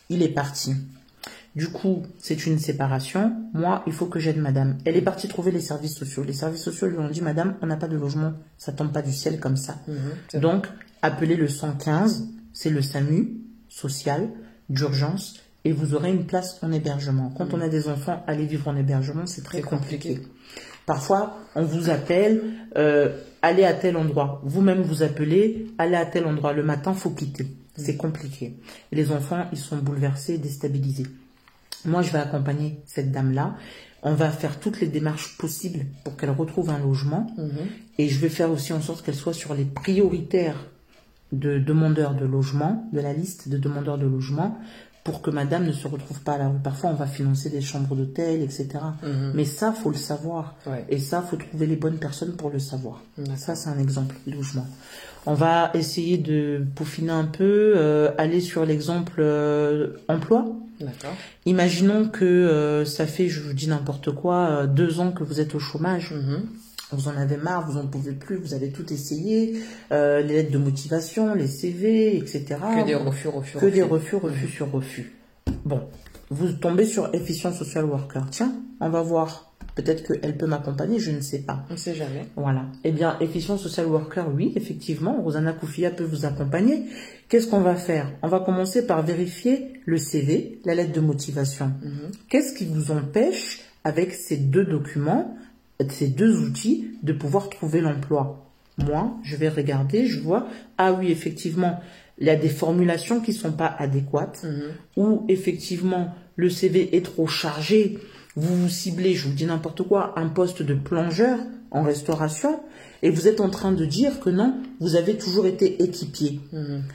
il 0.08 0.22
est 0.22 0.28
parti. 0.28 0.74
Du 1.54 1.68
coup, 1.68 2.02
c'est 2.18 2.46
une 2.46 2.58
séparation. 2.58 3.32
Moi, 3.52 3.82
il 3.86 3.92
faut 3.92 4.06
que 4.06 4.18
j'aide 4.18 4.38
madame. 4.38 4.78
Elle 4.86 4.96
est 4.96 5.02
partie 5.02 5.28
trouver 5.28 5.50
les 5.50 5.60
services 5.60 5.94
sociaux. 5.94 6.22
Les 6.22 6.32
services 6.32 6.62
sociaux 6.62 6.86
lui 6.86 6.98
ont 6.98 7.10
dit, 7.10 7.20
madame, 7.20 7.56
on 7.60 7.66
n'a 7.66 7.76
pas 7.76 7.88
de 7.88 7.96
logement. 7.96 8.32
Ça 8.56 8.72
tombe 8.72 8.90
pas 8.90 9.02
du 9.02 9.12
ciel 9.12 9.38
comme 9.38 9.56
ça. 9.56 9.76
Mhm, 9.86 10.40
Donc, 10.40 10.66
appelez 11.02 11.36
le 11.36 11.48
115. 11.48 12.28
C'est 12.54 12.70
le 12.70 12.80
SAMU 12.80 13.38
social 13.68 14.28
d'urgence 14.68 15.40
et 15.64 15.72
vous 15.72 15.94
aurez 15.94 16.10
une 16.10 16.24
place 16.24 16.58
en 16.62 16.72
hébergement. 16.72 17.32
Quand 17.36 17.46
mhm. 17.46 17.54
on 17.54 17.60
a 17.60 17.68
des 17.68 17.88
enfants, 17.88 18.22
aller 18.26 18.46
vivre 18.46 18.68
en 18.68 18.76
hébergement, 18.76 19.26
c'est 19.26 19.44
très 19.44 19.60
compliqué. 19.60 20.20
Parfois, 20.86 21.38
on 21.54 21.62
vous 21.62 21.90
appelle, 21.90 22.42
euh, 22.76 23.16
allez 23.42 23.64
à 23.64 23.74
tel 23.74 23.96
endroit. 23.96 24.40
Vous-même 24.44 24.82
vous 24.82 25.02
appelez, 25.02 25.66
allez 25.78 25.96
à 25.96 26.06
tel 26.06 26.26
endroit. 26.26 26.52
Le 26.54 26.62
matin, 26.62 26.94
faut 26.94 27.10
quitter. 27.10 27.46
C'est 27.76 27.92
mhm. 27.92 27.98
compliqué. 27.98 28.58
les 28.90 29.12
enfants, 29.12 29.46
ils 29.52 29.58
sont 29.58 29.76
bouleversés, 29.76 30.38
déstabilisés. 30.38 31.06
Moi, 31.84 32.02
je 32.02 32.10
vais 32.10 32.18
accompagner 32.18 32.80
cette 32.86 33.10
dame-là. 33.12 33.56
On 34.02 34.14
va 34.14 34.30
faire 34.30 34.58
toutes 34.58 34.80
les 34.80 34.88
démarches 34.88 35.36
possibles 35.38 35.86
pour 36.04 36.16
qu'elle 36.16 36.30
retrouve 36.30 36.70
un 36.70 36.78
logement. 36.78 37.26
Mhm. 37.38 37.66
Et 37.98 38.08
je 38.08 38.18
vais 38.18 38.28
faire 38.28 38.50
aussi 38.50 38.72
en 38.72 38.80
sorte 38.80 39.04
qu'elle 39.04 39.14
soit 39.14 39.32
sur 39.32 39.54
les 39.54 39.64
prioritaires 39.64 40.66
de 41.32 41.58
demandeurs 41.58 42.14
de 42.14 42.26
logement, 42.26 42.88
de 42.92 43.00
la 43.00 43.12
liste 43.12 43.48
de 43.48 43.56
demandeurs 43.56 43.98
de 43.98 44.06
logement, 44.06 44.58
pour 45.04 45.20
que 45.20 45.30
madame 45.30 45.66
ne 45.66 45.72
se 45.72 45.88
retrouve 45.88 46.20
pas 46.20 46.34
à 46.34 46.38
la 46.38 46.48
rue. 46.48 46.58
Parfois, 46.62 46.90
on 46.90 46.94
va 46.94 47.06
financer 47.06 47.50
des 47.50 47.60
chambres 47.60 47.96
d'hôtel, 47.96 48.40
etc. 48.42 48.68
Mhm. 49.02 49.32
Mais 49.34 49.44
ça, 49.44 49.72
faut 49.72 49.90
le 49.90 49.96
savoir. 49.96 50.54
Ouais. 50.66 50.84
Et 50.88 50.98
ça, 50.98 51.22
faut 51.22 51.36
trouver 51.36 51.66
les 51.66 51.76
bonnes 51.76 51.98
personnes 51.98 52.32
pour 52.36 52.50
le 52.50 52.60
savoir. 52.60 53.00
Ça, 53.36 53.56
c'est 53.56 53.68
un 53.68 53.78
exemple, 53.78 54.14
logement. 54.26 54.66
On 55.26 55.34
va 55.34 55.70
essayer 55.74 56.18
de 56.18 56.64
peaufiner 56.74 57.12
un 57.12 57.24
peu, 57.24 57.74
euh, 57.76 58.10
aller 58.18 58.40
sur 58.40 58.64
l'exemple 58.64 59.20
euh, 59.20 59.96
emploi. 60.08 60.46
D'accord. 60.80 61.14
Imaginons 61.46 62.08
que 62.08 62.24
euh, 62.24 62.84
ça 62.84 63.06
fait, 63.06 63.28
je 63.28 63.40
vous 63.40 63.52
dis 63.52 63.68
n'importe 63.68 64.12
quoi, 64.12 64.48
euh, 64.48 64.66
deux 64.66 65.00
ans 65.00 65.12
que 65.12 65.22
vous 65.24 65.40
êtes 65.40 65.54
au 65.54 65.60
chômage. 65.60 66.12
Mhm. 66.12 66.46
Vous 66.92 67.08
en 67.08 67.16
avez 67.16 67.36
marre, 67.36 67.70
vous 67.70 67.78
en 67.78 67.86
pouvez 67.86 68.12
plus, 68.12 68.36
vous 68.36 68.54
avez 68.54 68.70
tout 68.70 68.92
essayé, 68.92 69.60
euh, 69.92 70.20
les 70.20 70.34
lettres 70.34 70.52
de 70.52 70.58
motivation, 70.58 71.34
les 71.34 71.46
CV, 71.46 72.16
etc. 72.16 72.44
Que 72.48 72.86
des 72.86 72.94
refus, 72.94 73.28
refus, 73.28 73.58
Que 73.58 73.66
des 73.66 73.82
refus, 73.82 74.16
refus 74.16 74.48
sur 74.48 74.70
refus. 74.70 75.12
Bon, 75.64 75.80
vous 76.30 76.52
tombez 76.52 76.86
sur 76.86 77.14
Efficient 77.14 77.52
Social 77.52 77.84
Worker. 77.84 78.26
Tiens, 78.30 78.52
on 78.80 78.88
va 78.88 79.02
voir. 79.02 79.52
Peut-être 79.74 80.06
qu'elle 80.06 80.36
peut 80.36 80.46
m'accompagner, 80.46 80.98
je 80.98 81.10
ne 81.12 81.20
sais 81.20 81.38
pas. 81.38 81.64
On 81.70 81.78
sait 81.78 81.94
jamais. 81.94 82.26
Voilà. 82.36 82.66
Eh 82.84 82.92
bien, 82.92 83.16
Efficient 83.20 83.56
Social 83.56 83.86
Worker, 83.86 84.26
oui, 84.34 84.52
effectivement, 84.54 85.22
Rosanna 85.22 85.54
Koufia 85.54 85.90
peut 85.90 86.04
vous 86.04 86.26
accompagner. 86.26 86.84
Qu'est-ce 87.28 87.46
qu'on 87.46 87.62
va 87.62 87.74
faire? 87.74 88.12
On 88.22 88.28
va 88.28 88.40
commencer 88.40 88.86
par 88.86 89.02
vérifier 89.02 89.80
le 89.86 89.96
CV, 89.96 90.60
la 90.66 90.74
lettre 90.74 90.92
de 90.92 91.00
motivation. 91.00 91.72
Qu'est-ce 92.28 92.54
qui 92.54 92.66
vous 92.66 92.90
empêche, 92.90 93.60
avec 93.84 94.12
ces 94.12 94.36
deux 94.36 94.64
documents, 94.64 95.36
ces 95.90 96.06
deux 96.08 96.38
outils, 96.38 96.90
de 97.02 97.12
pouvoir 97.12 97.48
trouver 97.50 97.80
l'emploi 97.80 98.46
Moi, 98.78 99.16
je 99.24 99.36
vais 99.36 99.48
regarder, 99.48 100.06
je 100.06 100.20
vois, 100.20 100.46
ah 100.78 100.92
oui, 100.92 101.10
effectivement, 101.10 101.80
il 102.18 102.26
y 102.26 102.30
a 102.30 102.36
des 102.36 102.48
formulations 102.48 103.20
qui 103.20 103.32
sont 103.32 103.52
pas 103.52 103.74
adéquates, 103.78 104.46
ou 104.96 105.24
effectivement, 105.28 106.14
le 106.36 106.48
CV 106.50 106.96
est 106.96 107.04
trop 107.04 107.26
chargé, 107.26 107.98
vous 108.36 108.54
vous 108.54 108.68
ciblez, 108.68 109.14
je 109.14 109.28
vous 109.28 109.34
dis 109.34 109.44
n'importe 109.44 109.82
quoi, 109.82 110.14
un 110.16 110.28
poste 110.28 110.62
de 110.62 110.74
plongeur 110.74 111.38
en 111.70 111.82
restauration, 111.82 112.60
et 113.02 113.10
vous 113.10 113.26
êtes 113.28 113.40
en 113.40 113.50
train 113.50 113.72
de 113.72 113.84
dire 113.84 114.20
que 114.20 114.30
non, 114.30 114.54
vous 114.78 114.94
avez 114.94 115.16
toujours 115.16 115.46
été 115.46 115.82
équipier. 115.82 116.40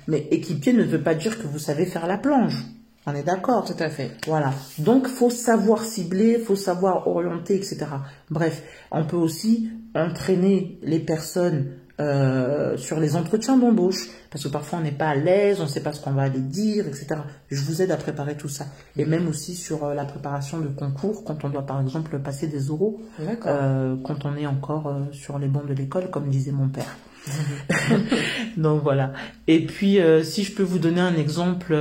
Mais 0.08 0.27
équipier 0.32 0.74
ne 0.74 0.84
veut 0.84 1.01
pas 1.01 1.15
dire 1.15 1.38
que 1.38 1.48
vous 1.48 1.60
savez 1.60 1.86
faire 1.86 2.08
la 2.08 2.17
plonge. 2.17 2.63
On 3.10 3.16
est 3.16 3.24
d'accord 3.24 3.64
Tout 3.64 3.82
à 3.82 3.90
fait. 3.90 4.12
voilà. 4.28 4.54
Donc, 4.80 5.08
faut 5.08 5.30
savoir 5.30 5.82
cibler, 5.86 6.40
faut 6.40 6.58
savoir 6.58 7.08
orienter, 7.08 7.56
etc. 7.56 7.86
Bref, 8.30 8.62
on 8.92 9.06
peut 9.06 9.16
aussi 9.16 9.72
entraîner 9.96 10.78
les 10.84 11.00
personnes 11.00 11.68
euh, 12.02 12.76
sur 12.76 13.00
les 13.00 13.16
entretiens 13.16 13.58
d'embauche, 13.58 14.10
parce 14.30 14.44
que 14.44 14.50
parfois 14.50 14.80
on 14.80 14.82
n'est 14.84 14.92
pas 14.92 15.08
à 15.08 15.16
l'aise, 15.16 15.62
on 15.62 15.64
ne 15.64 15.70
sait 15.70 15.82
pas 15.82 15.94
ce 15.94 16.02
qu'on 16.02 16.12
va 16.12 16.24
aller 16.24 16.42
dire, 16.42 16.86
etc. 16.86 17.08
Je 17.50 17.62
vous 17.64 17.82
aide 17.82 17.92
à 17.92 17.98
préparer 17.98 18.36
tout 18.36 18.50
ça. 18.50 18.66
Et 18.98 19.06
même 19.06 19.28
aussi 19.28 19.56
sur 19.56 19.86
euh, 19.86 19.94
la 19.94 20.06
préparation 20.06 20.60
de 20.60 20.68
concours, 20.68 21.24
quand 21.24 21.46
on 21.46 21.50
doit 21.50 21.66
par 21.66 21.82
exemple 21.82 22.20
passer 22.20 22.48
des 22.48 22.70
oraux, 22.70 23.02
euh, 23.48 23.96
quand 24.04 24.26
on 24.26 24.36
est 24.36 24.46
encore 24.46 24.88
euh, 24.88 25.06
sur 25.12 25.40
les 25.40 25.48
bancs 25.48 25.66
de 25.66 25.74
l'école, 25.74 26.10
comme 26.12 26.28
disait 26.28 26.52
mon 26.52 26.68
père. 26.68 26.98
Donc 28.58 28.84
voilà. 28.84 29.14
Et 29.48 29.66
puis, 29.66 30.00
si 30.24 30.44
je 30.44 30.54
peux 30.54 30.64
vous 30.64 30.80
donner 30.80 31.02
un 31.02 31.16
exemple 31.16 31.76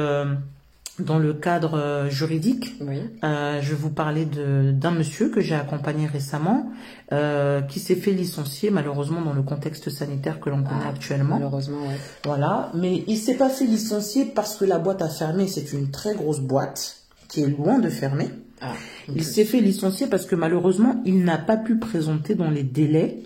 dans 0.98 1.18
le 1.18 1.34
cadre 1.34 1.74
euh, 1.74 2.08
juridique, 2.08 2.74
Oui. 2.80 2.98
euh, 3.22 3.60
je 3.60 3.70
vais 3.70 3.74
vous 3.76 3.90
parler 3.90 4.24
de- 4.24 4.72
d'un 4.72 4.92
monsieur 4.92 5.28
que 5.28 5.40
j'ai 5.42 5.54
accompagné 5.54 6.06
récemment, 6.06 6.70
euh, 7.12 7.60
qui 7.60 7.80
s'est 7.80 7.96
fait 7.96 8.12
licencier 8.12 8.70
malheureusement 8.70 9.20
dans 9.20 9.34
le 9.34 9.42
contexte 9.42 9.90
sanitaire 9.90 10.40
que 10.40 10.48
l'on 10.48 10.62
connaît 10.62 10.80
Ah, 10.86 10.90
actuellement. 10.90 11.36
Malheureusement, 11.36 11.82
ouais. 11.82 11.96
Voilà, 12.24 12.70
mais 12.74 13.04
il 13.06 13.18
s'est 13.18 13.34
pas 13.36 13.50
fait 13.50 13.66
licencier 13.66 14.24
parce 14.24 14.56
que 14.56 14.64
la 14.64 14.78
boîte 14.78 15.02
a 15.02 15.08
fermé. 15.08 15.46
C'est 15.48 15.72
une 15.72 15.90
très 15.90 16.14
grosse 16.14 16.40
boîte 16.40 16.96
qui 17.28 17.42
est 17.42 17.48
loin 17.48 17.78
de 17.78 17.90
fermer. 17.90 18.30
Ah. 18.62 18.72
Il 19.14 19.22
s'est 19.22 19.44
fait 19.44 19.60
licencier 19.60 20.06
parce 20.06 20.24
que 20.24 20.34
malheureusement, 20.34 21.02
il 21.04 21.24
n'a 21.24 21.36
pas 21.36 21.58
pu 21.58 21.76
présenter 21.78 22.34
dans 22.34 22.48
les 22.50 22.62
délais 22.62 23.18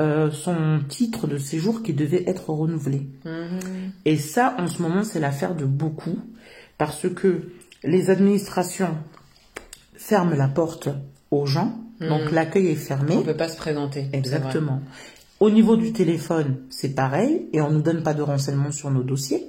euh, 0.00 0.32
son 0.32 0.80
titre 0.88 1.28
de 1.28 1.38
séjour 1.38 1.84
qui 1.84 1.92
devait 1.94 2.24
être 2.26 2.50
renouvelé. 2.50 3.06
Mhm. 3.24 3.60
Et 4.04 4.16
ça, 4.16 4.56
en 4.58 4.66
ce 4.66 4.82
moment, 4.82 5.04
c'est 5.04 5.20
l'affaire 5.20 5.54
de 5.54 5.64
beaucoup 5.64 6.16
parce 6.78 7.08
que 7.08 7.42
les 7.82 8.10
administrations 8.10 8.96
ferment 9.96 10.34
la 10.36 10.48
porte 10.48 10.88
aux 11.30 11.46
gens, 11.46 11.78
donc 12.00 12.30
l'accueil 12.32 12.68
est 12.68 12.74
fermé. 12.76 13.14
On 13.16 13.22
peut 13.22 13.36
pas 13.36 13.48
se 13.48 13.56
présenter. 13.56 14.08
Exactement. 14.12 14.80
Au 15.40 15.50
niveau 15.50 15.76
du 15.76 15.92
téléphone, 15.92 16.58
c'est 16.70 16.94
pareil, 16.94 17.46
et 17.52 17.60
on 17.60 17.70
nous 17.70 17.82
donne 17.82 18.02
pas 18.02 18.14
de 18.14 18.22
renseignements 18.22 18.70
sur 18.72 18.90
nos 18.90 19.02
dossiers. 19.02 19.44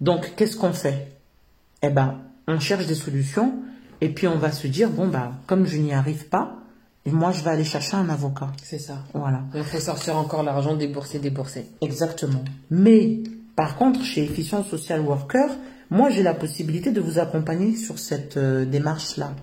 Donc, 0.00 0.32
qu'est-ce 0.36 0.56
qu'on 0.56 0.72
fait? 0.72 1.12
Eh 1.82 1.90
ben, 1.90 2.18
on 2.48 2.58
cherche 2.58 2.86
des 2.86 2.94
solutions, 2.94 3.54
et 4.00 4.08
puis 4.08 4.26
on 4.26 4.38
va 4.38 4.50
se 4.52 4.66
dire 4.66 4.90
bon 4.90 5.08
bah, 5.08 5.32
comme 5.46 5.66
je 5.66 5.76
n'y 5.78 5.92
arrive 5.92 6.28
pas, 6.28 6.56
et 7.06 7.10
moi 7.10 7.32
je 7.32 7.42
vais 7.44 7.50
aller 7.50 7.64
chercher 7.64 7.96
un 7.96 8.08
avocat. 8.08 8.50
C'est 8.62 8.78
ça. 8.78 9.04
Voilà, 9.12 9.42
Il 9.54 9.62
faut 9.62 9.78
sortir 9.78 10.16
encore 10.16 10.42
l'argent, 10.42 10.74
débourser, 10.74 11.18
débourser. 11.18 11.66
exactement. 11.80 12.42
Mais 12.70 13.22
par 13.56 13.76
contre, 13.76 14.02
chez 14.02 14.24
Efficient 14.24 14.64
Social 14.64 15.00
Worker, 15.02 15.48
moi 15.94 16.10
j'ai 16.10 16.22
la 16.22 16.34
possibilité 16.34 16.90
de 16.90 17.00
vous 17.00 17.18
accompagner 17.18 17.76
sur 17.76 17.98
cette 17.98 18.36
euh, 18.36 18.64
démarche-là. 18.64 19.34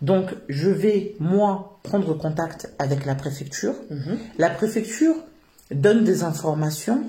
Donc, 0.00 0.34
je 0.48 0.68
vais, 0.68 1.14
moi, 1.20 1.78
prendre 1.84 2.14
contact 2.14 2.74
avec 2.80 3.06
la 3.06 3.14
préfecture. 3.14 3.74
La 4.36 4.50
préfecture 4.50 5.14
donne 5.70 6.02
des 6.02 6.24
informations 6.24 7.04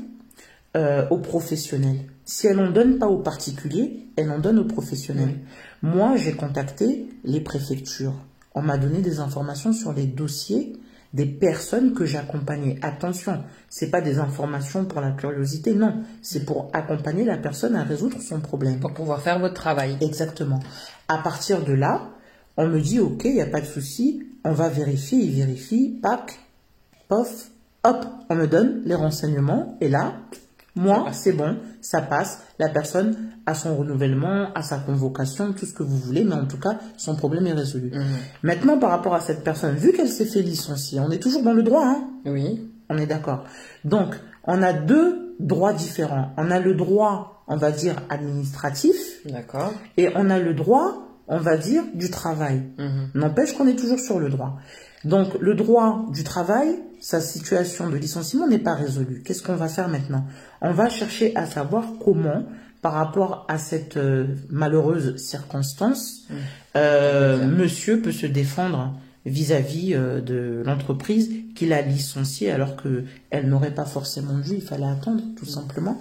euh, 0.77 1.07
aux 1.09 1.17
professionnels. 1.17 2.01
Si 2.25 2.45
elle 2.45 2.57
n'en 2.57 2.71
donne 2.71 2.99
pas 2.99 3.07
aux 3.07 3.17
particuliers, 3.17 4.05
elle 4.15 4.29
en 4.29 4.37
donne 4.37 4.59
aux 4.59 4.65
professionnels. 4.65 5.39
Moi, 5.81 6.17
j'ai 6.17 6.33
contacté 6.33 7.07
les 7.23 7.41
préfectures. 7.41 8.13
On 8.53 8.61
m'a 8.61 8.77
donné 8.77 9.01
des 9.01 9.19
informations 9.19 9.73
sur 9.73 9.93
les 9.93 10.05
dossiers 10.05 10.73
des 11.13 11.25
personnes 11.25 11.93
que 11.93 12.05
j'accompagnais. 12.05 12.79
Attention, 12.81 13.43
c'est 13.69 13.91
pas 13.91 14.01
des 14.01 14.17
informations 14.17 14.85
pour 14.85 14.99
la 14.99 15.11
curiosité, 15.11 15.73
non. 15.73 16.03
C'est 16.21 16.45
pour 16.45 16.69
accompagner 16.73 17.23
la 17.23 17.37
personne 17.37 17.75
à 17.75 17.83
résoudre 17.83 18.19
son 18.19 18.39
problème. 18.39 18.79
Pour 18.79 18.93
pouvoir 18.93 19.21
faire 19.21 19.39
votre 19.39 19.53
travail. 19.53 19.97
Exactement. 20.01 20.59
À 21.07 21.19
partir 21.19 21.63
de 21.63 21.73
là, 21.73 22.09
on 22.57 22.67
me 22.67 22.81
dit, 22.81 22.99
ok, 22.99 23.25
il 23.25 23.35
n'y 23.35 23.41
a 23.41 23.47
pas 23.47 23.61
de 23.61 23.65
souci, 23.65 24.23
on 24.43 24.51
va 24.51 24.69
vérifier, 24.69 25.19
il 25.19 25.35
vérifie, 25.35 25.99
pac, 26.01 26.39
pof, 27.07 27.49
hop, 27.83 28.05
on 28.29 28.35
me 28.35 28.47
donne 28.47 28.81
les 28.85 28.95
renseignements, 28.95 29.77
et 29.81 29.89
là, 29.89 30.15
moi, 30.75 31.07
c'est 31.11 31.33
bon, 31.33 31.57
ça 31.81 32.01
passe, 32.01 32.41
la 32.59 32.69
personne 32.69 33.15
a 33.45 33.53
son 33.53 33.75
renouvellement, 33.75 34.47
a 34.55 34.63
sa 34.63 34.77
convocation, 34.77 35.53
tout 35.53 35.65
ce 35.65 35.73
que 35.73 35.83
vous 35.83 35.97
voulez, 35.97 36.23
mais 36.23 36.33
en 36.35 36.45
tout 36.45 36.57
cas, 36.59 36.79
son 36.97 37.15
problème 37.15 37.45
est 37.45 37.53
résolu. 37.53 37.91
Maintenant, 38.41 38.79
par 38.79 38.89
rapport 38.89 39.13
à 39.13 39.19
cette 39.19 39.43
personne, 39.43 39.75
vu 39.75 39.91
qu'elle 39.93 40.09
s'est 40.09 40.25
fait 40.25 40.41
licencier, 40.41 40.99
on 40.99 41.11
est 41.11 41.19
toujours 41.21 41.43
dans 41.43 41.53
le 41.53 41.61
droit, 41.63 41.85
hein? 41.85 42.07
Oui. 42.25 42.69
on 42.89 42.97
est 42.97 43.05
d'accord. 43.05 43.43
Donc, 43.85 44.15
on 44.45 44.61
a 44.63 44.73
deux 44.73 45.35
droits 45.39 45.73
différents. 45.73 46.31
On 46.37 46.49
a 46.51 46.59
le 46.59 46.73
droit, 46.73 47.43
on 47.47 47.57
va 47.57 47.71
dire, 47.71 47.95
administratif, 48.09 48.95
D'accord. 49.25 49.71
et 49.97 50.09
on 50.15 50.29
a 50.29 50.39
le 50.39 50.53
droit, 50.53 51.07
on 51.27 51.37
va 51.37 51.55
dire, 51.57 51.83
du 51.93 52.09
travail. 52.09 52.63
N'empêche 53.13 53.53
qu'on 53.53 53.67
est 53.67 53.75
toujours 53.75 53.99
sur 53.99 54.19
le 54.19 54.29
droit. 54.29 54.57
Donc, 55.05 55.37
le 55.39 55.53
droit 55.53 56.05
du 56.11 56.23
travail, 56.23 56.79
sa 56.99 57.19
situation 57.19 57.89
de 57.89 57.97
licenciement 57.97 58.47
n'est 58.47 58.59
pas 58.59 58.75
résolue. 58.75 59.21
Qu'est-ce 59.23 59.43
qu'on 59.43 59.55
va 59.55 59.67
faire 59.67 59.89
maintenant? 59.89 60.25
On 60.61 60.71
va 60.71 60.89
chercher 60.89 61.35
à 61.35 61.45
savoir 61.45 61.85
comment, 62.03 62.45
par 62.81 62.93
rapport 62.93 63.45
à 63.49 63.57
cette 63.57 63.97
euh, 63.97 64.27
malheureuse 64.49 65.17
circonstance, 65.17 66.27
euh, 66.75 67.45
monsieur 67.45 68.01
peut 68.01 68.13
se 68.13 68.25
défendre 68.25 68.97
vis-à-vis 69.25 69.93
euh, 69.93 70.21
de 70.21 70.63
l'entreprise 70.65 71.29
qu'il 71.55 71.73
a 71.73 71.81
licenciée 71.81 72.51
alors 72.51 72.75
que 72.75 73.03
elle 73.29 73.49
n'aurait 73.49 73.73
pas 73.73 73.85
forcément 73.85 74.37
dû, 74.39 74.55
il 74.55 74.61
fallait 74.61 74.85
attendre 74.85 75.23
tout 75.37 75.45
simplement. 75.45 75.99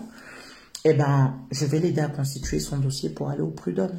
Eh 0.84 0.94
ben, 0.94 1.34
je 1.52 1.64
vais 1.64 1.78
l'aider 1.78 2.00
à 2.00 2.08
constituer 2.08 2.58
son 2.58 2.78
dossier 2.78 3.10
pour 3.10 3.30
aller 3.30 3.42
au 3.42 3.50
prud'homme. 3.50 3.98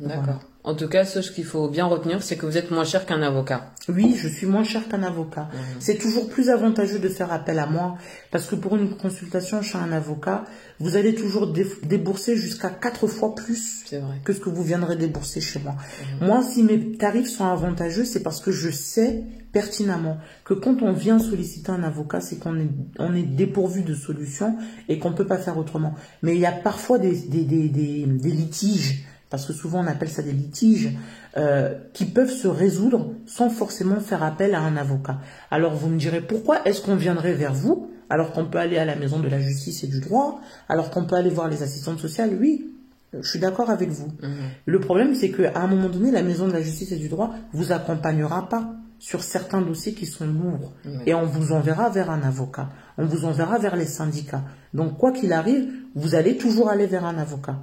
D'accord. 0.00 0.42
En 0.62 0.74
tout 0.74 0.88
cas, 0.88 1.06
ce 1.06 1.20
qu'il 1.30 1.44
faut 1.46 1.68
bien 1.70 1.86
retenir, 1.86 2.22
c'est 2.22 2.36
que 2.36 2.44
vous 2.44 2.58
êtes 2.58 2.70
moins 2.70 2.84
cher 2.84 3.06
qu'un 3.06 3.22
avocat. 3.22 3.72
Oui, 3.88 4.14
je 4.18 4.28
suis 4.28 4.46
moins 4.46 4.62
cher 4.62 4.86
qu'un 4.88 5.02
avocat. 5.02 5.48
C'est 5.78 5.96
toujours 5.96 6.28
plus 6.28 6.50
avantageux 6.50 6.98
de 6.98 7.08
faire 7.08 7.32
appel 7.32 7.58
à 7.58 7.64
moi 7.66 7.96
parce 8.30 8.44
que 8.44 8.56
pour 8.56 8.76
une 8.76 8.94
consultation 8.98 9.62
chez 9.62 9.78
un 9.78 9.90
avocat, 9.90 10.44
vous 10.78 10.96
allez 10.96 11.14
toujours 11.14 11.46
dé- 11.50 11.66
débourser 11.84 12.36
jusqu'à 12.36 12.68
quatre 12.68 13.06
fois 13.06 13.34
plus 13.34 13.84
que 14.22 14.32
ce 14.34 14.40
que 14.40 14.50
vous 14.50 14.62
viendrez 14.62 14.96
débourser 14.96 15.40
chez 15.40 15.60
moi. 15.60 15.76
Moi, 16.20 16.42
si 16.42 16.62
mes 16.62 16.92
tarifs 16.92 17.30
sont 17.30 17.46
avantageux, 17.46 18.04
c'est 18.04 18.22
parce 18.22 18.40
que 18.40 18.52
je 18.52 18.70
sais 18.70 19.24
pertinemment 19.52 20.18
que 20.44 20.52
quand 20.54 20.82
on 20.82 20.92
vient 20.92 21.18
solliciter 21.18 21.72
un 21.72 21.82
avocat, 21.82 22.20
c'est 22.20 22.36
qu'on 22.38 22.56
est, 22.60 22.68
on 22.98 23.14
est 23.14 23.22
dépourvu 23.22 23.82
de 23.82 23.94
solutions 23.94 24.56
et 24.90 24.98
qu'on 24.98 25.12
peut 25.12 25.26
pas 25.26 25.38
faire 25.38 25.56
autrement. 25.56 25.94
Mais 26.22 26.34
il 26.34 26.40
y 26.40 26.46
a 26.46 26.52
parfois 26.52 26.98
des, 26.98 27.16
des, 27.16 27.44
des, 27.44 27.68
des, 27.68 28.04
des 28.06 28.30
litiges, 28.30 29.04
parce 29.30 29.46
que 29.46 29.52
souvent 29.52 29.82
on 29.82 29.86
appelle 29.86 30.10
ça 30.10 30.22
des 30.22 30.32
litiges, 30.32 30.90
euh, 31.36 31.74
qui 31.92 32.04
peuvent 32.04 32.30
se 32.32 32.48
résoudre 32.48 33.14
sans 33.26 33.48
forcément 33.48 34.00
faire 34.00 34.22
appel 34.22 34.54
à 34.54 34.60
un 34.60 34.76
avocat. 34.76 35.18
Alors 35.50 35.74
vous 35.74 35.88
me 35.88 35.98
direz, 35.98 36.20
pourquoi 36.20 36.66
est-ce 36.66 36.82
qu'on 36.82 36.96
viendrait 36.96 37.34
vers 37.34 37.54
vous 37.54 37.90
alors 38.10 38.32
qu'on 38.32 38.46
peut 38.46 38.58
aller 38.58 38.76
à 38.76 38.84
la 38.84 38.96
maison 38.96 39.20
de 39.20 39.28
la 39.28 39.40
justice 39.40 39.84
et 39.84 39.86
du 39.86 40.00
droit, 40.00 40.40
alors 40.68 40.90
qu'on 40.90 41.04
peut 41.06 41.14
aller 41.14 41.30
voir 41.30 41.48
les 41.48 41.62
assistantes 41.62 42.00
sociales? 42.00 42.36
Oui, 42.40 42.66
Je 43.12 43.28
suis 43.28 43.40
d'accord 43.40 43.70
avec 43.70 43.90
vous. 43.90 44.08
Mhm. 44.22 44.30
Le 44.66 44.80
problème, 44.80 45.14
c'est 45.14 45.30
qu'à 45.30 45.60
un 45.60 45.66
moment 45.66 45.88
donné, 45.88 46.12
la 46.12 46.22
Maison 46.22 46.46
de 46.46 46.52
la 46.52 46.62
Justice 46.62 46.92
et 46.92 46.96
du 46.96 47.08
Droit 47.08 47.34
vous 47.52 47.72
accompagnera 47.72 48.48
pas 48.48 48.72
sur 49.00 49.22
certains 49.24 49.62
dossiers 49.62 49.94
qui 49.94 50.06
sont 50.06 50.26
lourds. 50.26 50.72
Et 51.06 51.14
on 51.14 51.24
vous 51.24 51.52
enverra 51.52 51.88
vers 51.88 52.10
un 52.10 52.22
avocat. 52.22 52.68
On 52.98 53.06
vous 53.06 53.24
enverra 53.24 53.58
vers 53.58 53.74
les 53.74 53.86
syndicats. 53.86 54.44
Donc, 54.74 54.98
quoi 54.98 55.10
qu'il 55.10 55.32
arrive, 55.32 55.72
vous 55.94 56.14
allez 56.14 56.36
toujours 56.36 56.68
aller 56.68 56.86
vers 56.86 57.04
un 57.04 57.16
avocat. 57.18 57.58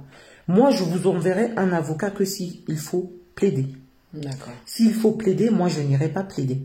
Moi, 0.48 0.70
je 0.70 0.82
vous 0.82 1.06
enverrai 1.06 1.52
un 1.56 1.72
avocat 1.72 2.10
que 2.10 2.24
s'il 2.24 2.78
faut 2.78 3.12
plaider. 3.34 3.68
D'accord. 4.14 4.54
S'il 4.64 4.94
faut 4.94 5.12
plaider, 5.12 5.50
moi, 5.50 5.68
je 5.68 5.80
n'irai 5.80 6.08
pas 6.08 6.24
plaider. 6.24 6.62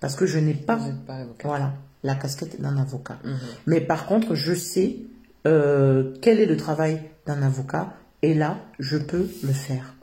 Parce 0.00 0.16
que 0.16 0.26
je 0.26 0.38
n'ai 0.38 0.54
pas, 0.54 0.78
pas 1.06 1.14
avocat. 1.14 1.48
voilà, 1.48 1.72
la 2.02 2.16
casquette 2.16 2.60
d'un 2.60 2.76
avocat. 2.76 3.18
Mhm. 3.24 3.38
Mais 3.66 3.80
par 3.80 4.06
contre, 4.06 4.34
je 4.34 4.54
sais 4.54 4.96
euh, 5.46 6.12
quel 6.20 6.40
est 6.40 6.46
le 6.46 6.56
travail 6.56 7.00
d'un 7.26 7.42
avocat 7.42 7.94
et 8.22 8.34
là, 8.34 8.58
je 8.78 8.98
peux 8.98 9.28
le 9.42 9.52
faire. 9.52 9.94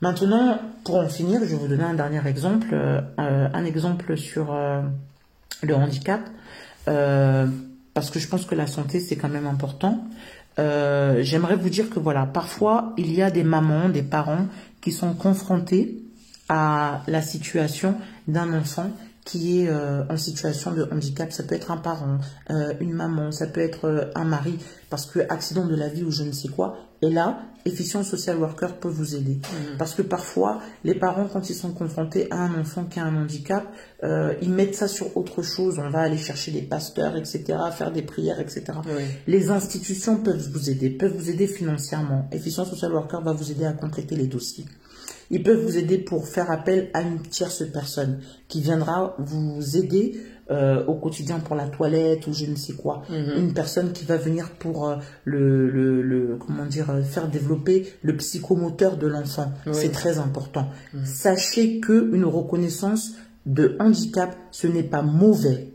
Maintenant, 0.00 0.58
pour 0.84 0.96
en 0.96 1.08
finir, 1.08 1.40
je 1.40 1.46
vais 1.46 1.56
vous 1.56 1.68
donner 1.68 1.84
un 1.84 1.94
dernier 1.94 2.26
exemple, 2.26 2.68
euh, 2.72 3.00
un 3.16 3.64
exemple 3.64 4.16
sur 4.16 4.52
euh, 4.52 4.82
le 5.62 5.74
handicap, 5.74 6.20
parce 6.84 8.10
que 8.10 8.18
je 8.18 8.28
pense 8.28 8.44
que 8.44 8.54
la 8.54 8.66
santé, 8.66 9.00
c'est 9.00 9.16
quand 9.16 9.30
même 9.30 9.46
important. 9.46 10.04
Euh, 10.58 11.22
J'aimerais 11.22 11.56
vous 11.56 11.68
dire 11.68 11.90
que 11.90 11.98
voilà, 11.98 12.26
parfois, 12.26 12.92
il 12.96 13.12
y 13.12 13.22
a 13.22 13.30
des 13.30 13.44
mamans, 13.44 13.88
des 13.88 14.02
parents 14.02 14.46
qui 14.80 14.92
sont 14.92 15.14
confrontés 15.14 15.98
à 16.48 17.02
la 17.06 17.22
situation 17.22 17.96
d'un 18.28 18.52
enfant 18.58 18.90
qui 19.24 19.62
est 19.62 19.68
euh, 19.68 20.04
en 20.10 20.18
situation 20.18 20.72
de 20.72 20.86
handicap. 20.92 21.32
Ça 21.32 21.42
peut 21.42 21.54
être 21.54 21.70
un 21.70 21.78
parent, 21.78 22.18
euh, 22.50 22.74
une 22.80 22.92
maman, 22.92 23.32
ça 23.32 23.46
peut 23.46 23.62
être 23.62 24.12
un 24.14 24.24
mari, 24.24 24.58
parce 24.90 25.06
que 25.06 25.20
accident 25.30 25.64
de 25.64 25.74
la 25.74 25.88
vie 25.88 26.02
ou 26.02 26.10
je 26.10 26.22
ne 26.24 26.32
sais 26.32 26.48
quoi. 26.48 26.76
Et 27.04 27.10
là, 27.10 27.38
Efficient 27.66 28.02
Social 28.02 28.38
Worker 28.38 28.76
peut 28.76 28.88
vous 28.88 29.14
aider. 29.14 29.38
Parce 29.78 29.94
que 29.94 30.00
parfois, 30.00 30.60
les 30.84 30.94
parents, 30.94 31.28
quand 31.30 31.50
ils 31.50 31.54
sont 31.54 31.72
confrontés 31.72 32.30
à 32.30 32.38
un 32.38 32.58
enfant 32.58 32.84
qui 32.84 32.98
a 32.98 33.04
un 33.04 33.22
handicap, 33.22 33.66
euh, 34.02 34.32
ils 34.40 34.50
mettent 34.50 34.74
ça 34.74 34.88
sur 34.88 35.14
autre 35.16 35.42
chose. 35.42 35.78
On 35.78 35.90
va 35.90 36.00
aller 36.00 36.16
chercher 36.16 36.50
des 36.50 36.62
pasteurs, 36.62 37.14
etc., 37.16 37.44
faire 37.76 37.92
des 37.92 38.02
prières, 38.02 38.40
etc. 38.40 38.64
Oui. 38.86 39.02
Les 39.26 39.50
institutions 39.50 40.16
peuvent 40.16 40.48
vous 40.50 40.70
aider, 40.70 40.88
peuvent 40.88 41.14
vous 41.14 41.28
aider 41.28 41.46
financièrement. 41.46 42.26
Efficient 42.32 42.64
Social 42.64 42.92
Worker 42.92 43.20
va 43.20 43.32
vous 43.32 43.50
aider 43.50 43.66
à 43.66 43.72
compléter 43.72 44.16
les 44.16 44.26
dossiers. 44.26 44.64
Ils 45.30 45.42
peuvent 45.42 45.60
vous 45.60 45.76
aider 45.76 45.98
pour 45.98 46.26
faire 46.26 46.50
appel 46.50 46.90
à 46.94 47.02
une 47.02 47.20
tierce 47.20 47.64
personne 47.70 48.20
qui 48.48 48.60
viendra 48.60 49.14
vous 49.18 49.76
aider 49.76 50.20
euh, 50.50 50.84
au 50.86 50.94
quotidien 50.94 51.38
pour 51.40 51.56
la 51.56 51.68
toilette 51.68 52.26
ou 52.26 52.32
je 52.34 52.44
ne 52.46 52.54
sais 52.56 52.74
quoi. 52.74 53.02
Une 53.10 53.52
personne 53.54 53.92
qui 53.92 54.04
va 54.04 54.16
venir 54.18 54.50
pour 54.58 54.88
euh, 54.88 54.96
le, 55.24 55.70
le, 55.70 56.02
le- 56.02 56.36
comment 56.44 56.66
dire 56.66 56.90
euh, 56.90 57.02
faire 57.02 57.28
développer 57.28 57.92
le 58.02 58.16
psychomoteur 58.16 58.96
de 58.98 59.06
l'enfant. 59.06 59.52
Oui. 59.66 59.72
C'est 59.74 59.92
très 59.92 60.18
important. 60.18 60.68
Sachez 61.04 61.80
que 61.80 62.10
une 62.14 62.24
reconnaissance 62.26 63.12
de 63.46 63.76
handicap, 63.80 64.36
ce 64.50 64.66
n'est 64.66 64.82
pas 64.82 65.02
mauvais. 65.02 65.70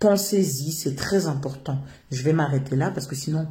Pensez-y, 0.00 0.70
c'est 0.70 0.94
très 0.94 1.26
important. 1.26 1.78
Je 2.12 2.22
vais 2.22 2.32
m'arrêter 2.32 2.76
là 2.76 2.92
parce 2.92 3.06
que 3.08 3.16
sinon, 3.16 3.48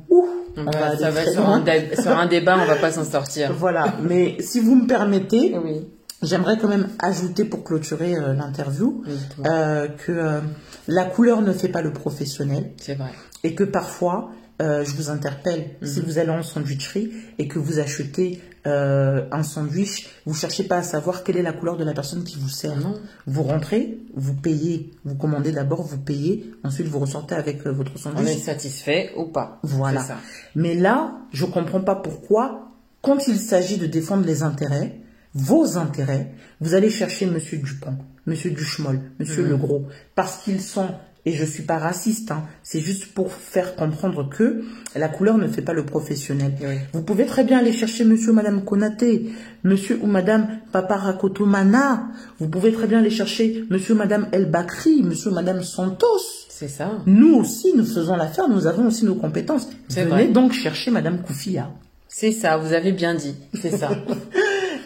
on 0.55 0.63
va 0.63 0.85
aller 0.87 0.97
ça 0.99 1.11
va 1.11 1.21
un, 1.49 1.61
sur 2.01 2.17
un 2.17 2.25
débat, 2.25 2.57
on 2.61 2.65
va 2.65 2.75
pas 2.77 2.91
s'en 2.91 3.03
sortir. 3.03 3.51
Voilà, 3.59 3.95
mais 4.01 4.37
si 4.39 4.61
vous 4.61 4.75
me 4.75 4.87
permettez, 4.87 5.57
Oui. 5.57 5.87
J'aimerais 6.23 6.57
quand 6.57 6.67
même 6.67 6.89
ajouter 6.99 7.45
pour 7.45 7.63
clôturer 7.63 8.15
euh, 8.15 8.33
l'interview 8.33 9.03
euh, 9.45 9.87
que 9.87 10.11
euh, 10.11 10.41
la 10.87 11.05
couleur 11.05 11.41
ne 11.41 11.53
fait 11.53 11.69
pas 11.69 11.81
le 11.81 11.93
professionnel 11.93 12.71
C'est 12.81 12.95
vrai. 12.95 13.09
et 13.43 13.55
que 13.55 13.63
parfois, 13.63 14.31
euh, 14.61 14.83
je 14.83 14.91
vous 14.95 15.09
interpelle, 15.09 15.71
si 15.83 16.01
vous 16.01 16.17
allez 16.17 16.31
en 16.31 16.41
sandwicherie 16.43 17.11
et 17.37 17.47
que 17.47 17.59
vous 17.59 17.77
achetez 17.79 18.41
euh, 18.65 19.25
un 19.31 19.43
sandwich, 19.43 20.09
vous 20.25 20.33
cherchez 20.33 20.63
pas 20.63 20.77
à 20.77 20.83
savoir 20.83 21.23
quelle 21.23 21.37
est 21.37 21.43
la 21.43 21.53
couleur 21.53 21.77
de 21.77 21.83
la 21.85 21.93
personne 21.93 22.23
qui 22.23 22.37
vous 22.39 22.49
sert. 22.49 22.75
Non. 22.75 22.99
Vous 23.27 23.43
rentrez, 23.43 23.99
vous 24.15 24.33
payez, 24.33 24.91
vous 25.05 25.15
commandez 25.15 25.51
d'abord, 25.51 25.83
vous 25.83 25.99
payez, 25.99 26.51
ensuite 26.63 26.87
vous 26.87 26.99
ressortez 26.99 27.35
avec 27.35 27.65
votre 27.65 27.91
On 27.95 27.97
sandwich. 27.99 28.27
est 28.29 28.39
satisfait 28.39 29.11
ou 29.15 29.25
pas. 29.25 29.59
Voilà. 29.63 30.03
Ça. 30.03 30.17
Mais 30.55 30.73
là, 30.73 31.13
je 31.31 31.45
comprends 31.45 31.81
pas 31.81 31.95
pourquoi, 31.95 32.71
quand 33.01 33.27
il 33.27 33.37
s'agit 33.39 33.77
de 33.77 33.85
défendre 33.85 34.25
les 34.25 34.41
intérêts, 34.43 34.99
vos 35.35 35.77
intérêts, 35.77 36.31
vous 36.61 36.73
allez 36.75 36.89
chercher 36.89 37.25
Monsieur 37.25 37.57
Dupont, 37.59 37.97
Monsieur 38.25 38.51
Duchemol, 38.51 38.99
Monsieur 39.19 39.43
Mhm. 39.43 39.49
Legros, 39.51 39.85
parce 40.15 40.37
qu'ils 40.43 40.61
sont, 40.61 40.87
et 41.25 41.33
je 41.33 41.43
suis 41.45 41.63
pas 41.63 41.77
raciste, 41.77 42.31
hein, 42.31 42.43
c'est 42.63 42.79
juste 42.79 43.13
pour 43.13 43.31
faire 43.33 43.75
comprendre 43.75 44.29
que 44.29 44.63
la 44.95 45.09
couleur 45.09 45.37
ne 45.37 45.47
fait 45.47 45.61
pas 45.61 45.73
le 45.73 45.85
professionnel. 45.85 46.53
Oui. 46.61 46.75
Vous 46.93 47.01
pouvez 47.03 47.25
très 47.25 47.43
bien 47.43 47.59
aller 47.59 47.73
chercher 47.73 48.05
Monsieur 48.05 48.31
ou 48.31 48.33
Madame 48.33 48.63
Konaté, 48.63 49.29
Monsieur 49.63 49.99
ou 50.01 50.07
Madame 50.07 50.47
Paparakotomana. 50.71 52.07
Vous 52.39 52.47
pouvez 52.49 52.71
très 52.71 52.87
bien 52.87 52.99
aller 52.99 53.09
chercher 53.09 53.65
Monsieur 53.69 53.93
ou 53.93 53.97
Madame 53.97 54.27
El 54.31 54.45
Bakri, 54.49 55.03
Monsieur 55.03 55.31
ou 55.31 55.33
Madame 55.33 55.63
Santos. 55.63 56.21
C'est 56.49 56.67
ça. 56.69 56.91
Nous 57.05 57.35
aussi, 57.35 57.73
nous 57.75 57.85
faisons 57.85 58.15
l'affaire, 58.15 58.47
nous 58.49 58.65
avons 58.65 58.87
aussi 58.87 59.05
nos 59.05 59.15
compétences. 59.15 59.67
Venez 59.89 60.05
vrai. 60.09 60.27
donc 60.29 60.53
chercher 60.53 60.89
Madame 60.91 61.21
Koufia. 61.21 61.69
C'est 62.07 62.31
ça, 62.31 62.57
vous 62.57 62.73
avez 62.73 62.93
bien 62.93 63.13
dit. 63.13 63.35
C'est 63.61 63.75
ça. 63.77 63.89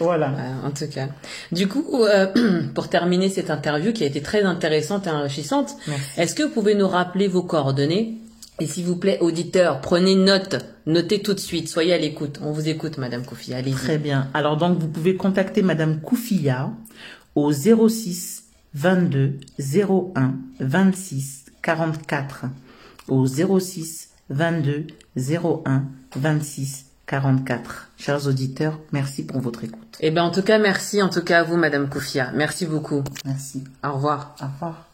Voilà. 0.01 0.27
Euh, 0.29 0.67
en 0.67 0.71
tout 0.71 0.87
cas. 0.87 1.07
Du 1.51 1.67
coup, 1.67 2.03
euh, 2.03 2.27
pour 2.75 2.89
terminer 2.89 3.29
cette 3.29 3.49
interview 3.49 3.93
qui 3.93 4.03
a 4.03 4.07
été 4.07 4.21
très 4.21 4.43
intéressante 4.43 5.07
et 5.07 5.09
enrichissante, 5.09 5.75
est-ce 6.17 6.35
que 6.35 6.43
vous 6.43 6.49
pouvez 6.49 6.75
nous 6.75 6.87
rappeler 6.87 7.27
vos 7.27 7.43
coordonnées? 7.43 8.17
Et 8.59 8.67
s'il 8.67 8.85
vous 8.85 8.95
plaît, 8.95 9.17
auditeurs, 9.21 9.81
prenez 9.81 10.15
note. 10.15 10.57
Notez 10.85 11.21
tout 11.21 11.33
de 11.33 11.39
suite. 11.39 11.67
Soyez 11.67 11.93
à 11.93 11.97
l'écoute. 11.97 12.39
On 12.43 12.51
vous 12.51 12.67
écoute, 12.67 12.97
Madame 12.97 13.25
Kofi. 13.25 13.53
Allez-y. 13.53 13.73
Très 13.73 13.97
bien. 13.97 14.27
Alors 14.33 14.57
donc, 14.57 14.77
vous 14.77 14.87
pouvez 14.87 15.15
contacter 15.15 15.61
Madame 15.61 15.99
Koufia 16.01 16.71
au 17.35 17.51
06 17.51 18.43
22 18.73 19.39
01 19.59 20.33
26 20.59 21.45
44. 21.61 22.45
Au 23.07 23.25
06 23.25 24.09
22 24.29 24.87
01 25.17 25.83
26 26.15 26.90
44. 27.11 27.89
Chers 27.97 28.25
auditeurs, 28.25 28.79
merci 28.93 29.25
pour 29.25 29.41
votre 29.41 29.65
écoute. 29.65 29.97
Eh 29.99 30.11
ben, 30.11 30.23
en 30.23 30.31
tout 30.31 30.43
cas, 30.43 30.59
merci 30.59 31.01
en 31.01 31.09
tout 31.09 31.21
cas 31.21 31.41
à 31.41 31.43
vous, 31.43 31.57
Madame 31.57 31.89
Koufia. 31.89 32.31
Merci 32.33 32.65
beaucoup. 32.65 33.03
Merci. 33.25 33.65
Au 33.83 33.91
revoir. 33.91 34.33
Au 34.41 34.45
revoir. 34.45 34.90